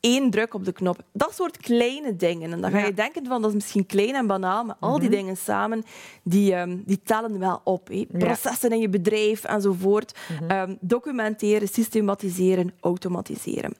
Eén 0.00 0.30
druk 0.30 0.54
op 0.54 0.64
de 0.64 0.72
knop. 0.72 0.98
Dat 1.12 1.34
soort 1.34 1.56
kleine 1.56 2.16
dingen. 2.16 2.52
En 2.52 2.60
dan 2.60 2.70
ga 2.70 2.78
Ja. 2.78 2.84
je 2.86 2.94
denken 2.94 3.26
van 3.26 3.40
dat 3.42 3.50
is 3.50 3.56
misschien 3.56 3.86
klein 3.86 4.14
en 4.14 4.26
banaal, 4.26 4.64
maar 4.64 4.76
al 4.80 4.98
die 4.98 5.08
Mhm. 5.08 5.16
dingen 5.18 5.36
samen 5.36 5.82
die, 6.22 6.54
ehm, 6.54 6.78
die 6.84 7.00
tellen 7.02 7.38
wel 7.38 7.60
op. 7.64 7.90
Processen 8.18 8.70
in 8.70 8.78
je 8.80 8.88
bedrijf 8.88 9.44
enzovoort. 9.44 10.18
Mhm. 10.40 10.50
Ehm, 10.50 10.76
documenteren, 10.80 11.68
systematiseren, 11.68 12.74
automatiseren. 12.80 13.74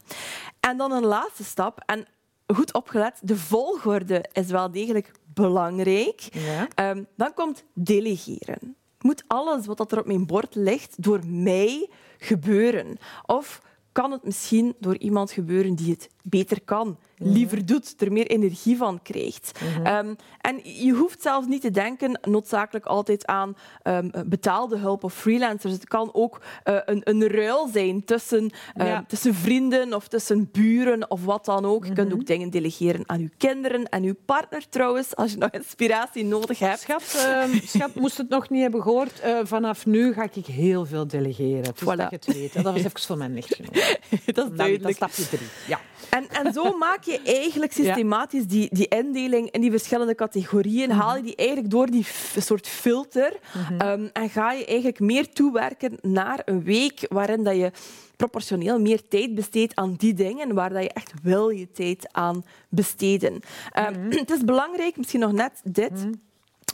En 0.60 0.76
dan 0.76 0.92
een 0.92 1.04
laatste 1.04 1.44
stap. 1.44 1.82
En 1.86 2.06
goed 2.46 2.74
opgelet, 2.74 3.18
de 3.22 3.36
volgorde 3.36 4.24
is 4.32 4.46
wel 4.46 4.70
degelijk 4.70 5.10
belangrijk. 5.34 6.28
Ja. 6.32 6.68
Ehm, 6.74 7.02
dan 7.16 7.34
komt 7.34 7.64
delegeren. 7.74 8.76
Moet 9.00 9.24
alles 9.26 9.66
wat 9.66 9.92
er 9.92 9.98
op 9.98 10.06
mijn 10.06 10.26
bord 10.26 10.54
ligt 10.54 11.02
door 11.02 11.20
mij 11.26 11.88
gebeuren? 12.18 12.98
Of 13.26 13.60
kan 13.92 14.12
het 14.12 14.24
misschien 14.24 14.74
door 14.78 14.96
iemand 14.98 15.30
gebeuren 15.30 15.74
die 15.74 15.90
het 15.90 16.08
beter 16.22 16.60
kan, 16.64 16.98
liever 17.22 17.66
doet, 17.66 17.94
er 18.00 18.12
meer 18.12 18.26
energie 18.26 18.76
van 18.76 19.02
krijgt? 19.02 19.58
Ehm, 19.84 20.14
en 20.40 20.60
je 20.84 20.92
hoeft 20.92 21.22
zelfs 21.22 21.46
niet 21.46 21.60
te 21.60 21.70
denken 21.70 22.18
noodzakelijk 22.22 22.86
altijd 22.86 23.26
aan 23.26 23.56
ehm, 23.82 24.08
betaalde 24.26 24.76
hulp 24.76 25.04
of 25.04 25.14
freelancers. 25.14 25.72
Het 25.72 25.88
kan 25.88 26.10
ook 26.12 26.40
eh, 26.62 26.76
een, 26.84 27.00
een 27.04 27.26
ruil 27.28 27.68
zijn 27.72 28.04
tussen, 28.04 28.50
ehm, 28.74 28.86
Ja. 28.86 29.04
tussen 29.08 29.34
vrienden 29.34 29.94
of 29.94 30.08
tussen 30.08 30.48
buren 30.52 31.10
of 31.10 31.24
wat 31.24 31.44
dan 31.44 31.64
ook. 31.64 31.86
Je 31.86 31.92
kunt 31.92 32.12
ook 32.12 32.26
dingen 32.26 32.50
delegeren 32.50 33.02
aan 33.06 33.20
je 33.20 33.30
kinderen 33.36 33.88
en 33.88 34.02
je 34.02 34.14
partner 34.24 34.68
trouwens, 34.68 35.16
als 35.16 35.30
je 35.30 35.36
nog 35.38 35.50
inspiratie 35.50 36.24
nodig 36.24 36.58
hebt. 36.58 36.80
Schat, 36.80 37.14
ehm, 37.26 37.58
schat, 37.64 37.94
moest 37.94 38.16
het 38.16 38.28
nog 38.28 38.48
niet 38.50 38.62
hebben 38.62 38.82
gehoord. 38.82 39.20
eh, 39.20 39.38
vanaf 39.42 39.86
nu 39.86 40.12
ga 40.12 40.28
ik 40.32 40.46
heel 40.46 40.86
veel 40.86 41.06
delegeren. 41.06 41.62
Dus 41.62 41.82
Voilà. 41.82 41.96
dat 41.96 42.10
je 42.10 42.16
het 42.16 42.26
weet. 42.26 42.52
Dat 42.52 42.62
was 42.64 42.74
even 42.76 43.00
voor 43.00 43.16
mijn 43.16 43.32
nichtgenoot. 43.32 43.74
dat 44.10 44.18
is 44.20 44.24
Dan, 44.24 44.34
dan 44.34 44.56
duidelijk. 44.56 44.96
stapje 44.96 45.28
drie. 45.28 45.48
Ja. 45.66 45.80
En, 46.10 46.28
en 46.44 46.52
zo 46.52 46.76
maak 46.76 47.04
je 47.04 47.09
eigenlijk 47.18 47.72
systematisch 47.72 48.46
die, 48.46 48.68
die 48.72 48.88
indeling 48.88 49.50
in 49.50 49.60
die 49.60 49.70
verschillende 49.70 50.14
categorieën. 50.14 50.90
Haal 50.90 51.16
je 51.16 51.22
die 51.22 51.36
eigenlijk 51.36 51.70
door 51.70 51.86
die 51.86 52.06
soort 52.36 52.66
filter. 52.68 53.32
ehm, 53.78 54.08
en 54.12 54.30
ga 54.30 54.52
je 54.52 54.64
eigenlijk 54.64 55.00
meer 55.00 55.32
toewerken 55.32 55.98
naar 56.02 56.42
een 56.44 56.62
week 56.62 57.06
waarin 57.08 57.44
dat 57.44 57.56
je 57.56 57.70
proportioneel 58.16 58.80
meer 58.80 59.08
tijd 59.08 59.34
besteedt 59.34 59.74
aan 59.74 59.94
die 59.96 60.14
dingen 60.14 60.54
waar 60.54 60.70
dat 60.72 60.82
je 60.82 60.92
echt 60.92 61.12
wil 61.22 61.48
je 61.48 61.70
tijd 61.70 62.08
aan 62.12 62.44
besteden. 62.68 63.40
Ehm, 63.72 64.10
Het 64.18 64.30
is 64.30 64.44
belangrijk, 64.44 64.96
misschien 64.96 65.20
nog 65.20 65.32
net 65.32 65.60
dit, 65.64 65.92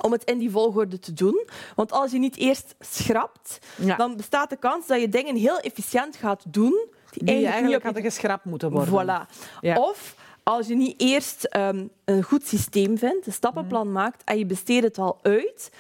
om 0.03 0.13
het 0.13 0.25
in 0.25 0.39
die 0.39 0.51
volgorde 0.51 0.99
te 0.99 1.13
doen. 1.13 1.47
Want 1.75 1.93
als 1.93 2.11
je 2.11 2.19
niet 2.19 2.37
eerst 2.37 2.75
schrapt, 2.81 3.59
Ja. 3.77 3.97
dan 3.97 4.17
bestaat 4.17 4.51
de 4.51 4.57
kans 4.57 4.87
dat 4.87 5.01
je 5.01 5.09
dingen 5.09 5.37
heel 5.37 5.59
efficiënt 5.59 6.17
gaat 6.17 6.45
doen 6.49 6.71
die, 7.11 7.25
Die 7.25 7.35
eigenlijk, 7.35 7.53
eigenlijk 7.53 7.83
je 7.83 7.85
hadden 7.93 8.11
geschrapt 8.13 8.45
moeten 8.45 8.71
worden. 8.71 8.95
Voilà. 9.27 9.31
Ja. 9.61 9.77
Of 9.79 10.15
als 10.49 10.67
je 10.67 10.75
niet 10.75 10.95
eerst 11.01 11.45
ehm, 11.45 11.87
een 12.05 12.23
goed 12.23 12.47
systeem 12.47 12.99
vindt, 12.99 13.27
een 13.27 13.33
stappenplan 13.33 13.93
maakt 13.93 14.25
en 14.25 14.39
je 14.39 14.47
besteedt 14.47 14.85
het 14.85 14.99
al 14.99 15.19
uit, 15.23 15.71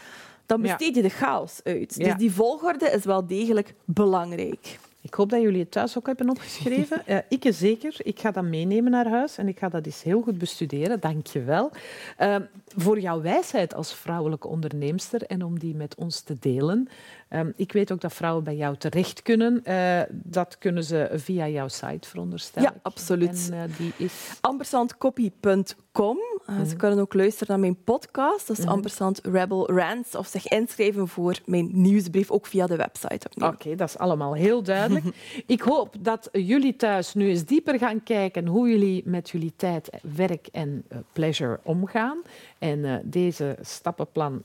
dan 0.46 0.60
besteed 0.60 0.94
je 0.94 1.02
de 1.02 1.08
chaos 1.08 1.60
uit. 1.64 1.96
Dus 1.96 2.14
die 2.16 2.32
volgorde 2.32 2.90
is 2.90 3.04
wel 3.04 3.26
degelijk 3.26 3.74
belangrijk. 3.84 4.78
Ik 5.06 5.14
hoop 5.14 5.30
dat 5.30 5.40
jullie 5.40 5.60
het 5.60 5.70
thuis 5.70 5.98
ook 5.98 6.06
hebben 6.06 6.30
opgeschreven. 6.30 7.02
Eh, 7.06 7.18
ik 7.28 7.46
zeker. 7.50 7.94
Ik 7.98 8.20
ga 8.20 8.30
dat 8.30 8.44
meenemen 8.44 8.90
naar 8.90 9.08
huis 9.08 9.38
en 9.38 9.48
ik 9.48 9.58
ga 9.58 9.68
dat 9.68 9.86
eens 9.86 10.02
heel 10.02 10.22
goed 10.22 10.38
bestuderen. 10.38 11.00
Dank 11.00 11.26
je 11.26 11.42
wel. 11.42 11.70
Eh, 12.16 12.36
voor 12.76 13.00
jouw 13.00 13.20
wijsheid 13.20 13.74
als 13.74 13.94
vrouwelijke 13.94 14.48
onderneemster 14.48 15.22
en 15.22 15.42
om 15.42 15.58
die 15.58 15.74
met 15.74 15.94
ons 15.94 16.20
te 16.20 16.36
delen. 16.40 16.88
Eh, 17.28 17.40
ik 17.56 17.72
weet 17.72 17.92
ook 17.92 18.00
dat 18.00 18.12
vrouwen 18.12 18.44
bij 18.44 18.56
jou 18.56 18.76
terecht 18.76 19.22
kunnen. 19.22 19.64
Eh, 19.64 20.00
dat 20.10 20.58
kunnen 20.58 20.84
ze 20.84 21.10
via 21.12 21.48
jouw 21.48 21.68
site, 21.68 22.08
veronderstel 22.08 22.62
Ja, 22.62 22.74
absoluut. 22.82 23.48
En 23.52 23.62
eh, 23.62 23.76
die 23.76 23.92
is... 23.96 24.38
ampersandcopy.com. 24.40 26.18
Uh, 26.50 26.62
Ze 26.62 26.76
kunnen 26.76 26.98
ook 26.98 27.14
luisteren 27.14 27.48
naar 27.48 27.60
mijn 27.60 27.82
podcast. 27.84 28.46
Dat 28.46 28.58
is 28.58 28.64
Mhm. 28.64 28.72
Ampersand 28.72 29.20
Rebel 29.22 29.70
Rants. 29.70 30.14
Of 30.14 30.26
zich 30.26 30.46
inschrijven 30.48 31.08
voor 31.08 31.38
mijn 31.44 31.68
nieuwsbrief, 31.72 32.30
ook 32.30 32.46
via 32.46 32.66
de 32.66 32.76
website. 32.76 33.28
Oké, 33.34 33.74
dat 33.74 33.88
is 33.88 33.98
allemaal 33.98 34.34
heel 34.34 34.62
duidelijk. 34.62 35.04
Ik 35.46 35.60
hoop 35.60 35.94
dat 36.00 36.28
jullie 36.32 36.76
thuis 36.76 37.14
nu 37.14 37.28
eens 37.28 37.44
dieper 37.44 37.78
gaan 37.78 38.02
kijken 38.02 38.46
hoe 38.46 38.68
jullie 38.68 39.02
met 39.04 39.30
jullie 39.30 39.52
tijd, 39.56 39.90
werk 40.16 40.46
en 40.52 40.84
eh, 40.88 40.98
pleasure 41.12 41.60
omgaan. 41.62 42.18
En 42.58 42.84
eh, 42.84 42.94
deze 43.04 43.56
stappenplan, 43.60 44.42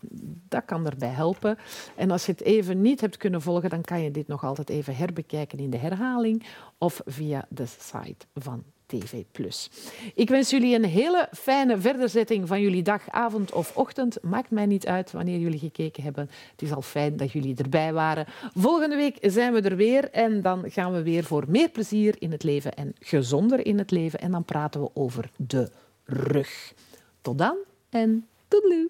dat 0.50 0.66
kan 0.66 0.86
erbij 0.86 1.10
helpen. 1.10 1.58
En 1.96 2.12
als 2.12 2.26
je 2.26 2.32
het 2.32 2.42
even 2.42 2.82
niet 2.82 3.02
hebt 3.02 3.18
kunnen 3.18 3.42
volgen, 3.42 3.70
dan 3.70 3.82
kan 3.82 4.02
je 4.02 4.12
dit 4.12 4.28
nog 4.28 4.44
altijd 4.44 4.70
even 4.70 4.96
herbekijken 4.96 5.60
in 5.60 5.70
de 5.70 5.78
herhaling 5.78 6.44
of 6.78 7.02
via 7.06 7.46
de 7.50 7.66
site 7.66 8.26
van 8.36 8.64
TV+. 9.00 9.24
Ik 10.16 10.30
wens 10.30 10.50
jullie 10.50 10.76
een 10.76 10.86
hele 10.86 11.28
fijne 11.32 11.78
verderzetting 11.78 12.48
van 12.48 12.62
jullie 12.62 12.84
dag, 12.84 13.10
avond 13.10 13.52
of 13.52 13.76
ochtend. 13.76 14.18
Maakt 14.22 14.52
mij 14.52 14.66
niet 14.66 14.88
uit 14.88 15.12
wanneer 15.12 15.40
jullie 15.40 15.60
gekeken 15.60 16.04
hebben. 16.04 16.30
Het 16.52 16.62
is 16.62 16.72
al 16.72 16.82
fijn 16.82 17.18
dat 17.18 17.32
jullie 17.32 17.56
erbij 17.56 17.94
waren. 17.94 18.26
Volgende 18.56 18.96
week 18.96 19.18
zijn 19.22 19.54
we 19.54 19.62
er 19.62 19.76
weer 19.76 20.10
en 20.10 20.42
dan 20.42 20.64
gaan 20.72 20.94
we 20.94 21.04
weer 21.04 21.24
voor 21.24 21.44
meer 21.48 21.70
plezier 21.70 22.16
in 22.20 22.32
het 22.32 22.44
leven 22.44 22.74
en 22.74 22.96
gezonder 23.00 23.66
in 23.66 23.78
het 23.78 23.92
leven. 23.92 24.20
En 24.20 24.32
dan 24.32 24.46
praten 24.46 24.82
we 24.82 24.90
over 24.94 25.30
de 25.36 25.72
rug. 26.06 26.74
Tot 27.22 27.38
dan 27.38 27.56
en 27.90 28.28
toedeloe. 28.48 28.90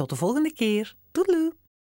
Tot 0.00 0.08
de 0.08 0.16
volgende 0.16 0.52
keer. 0.52 0.94
Toedeloe! 1.10 1.52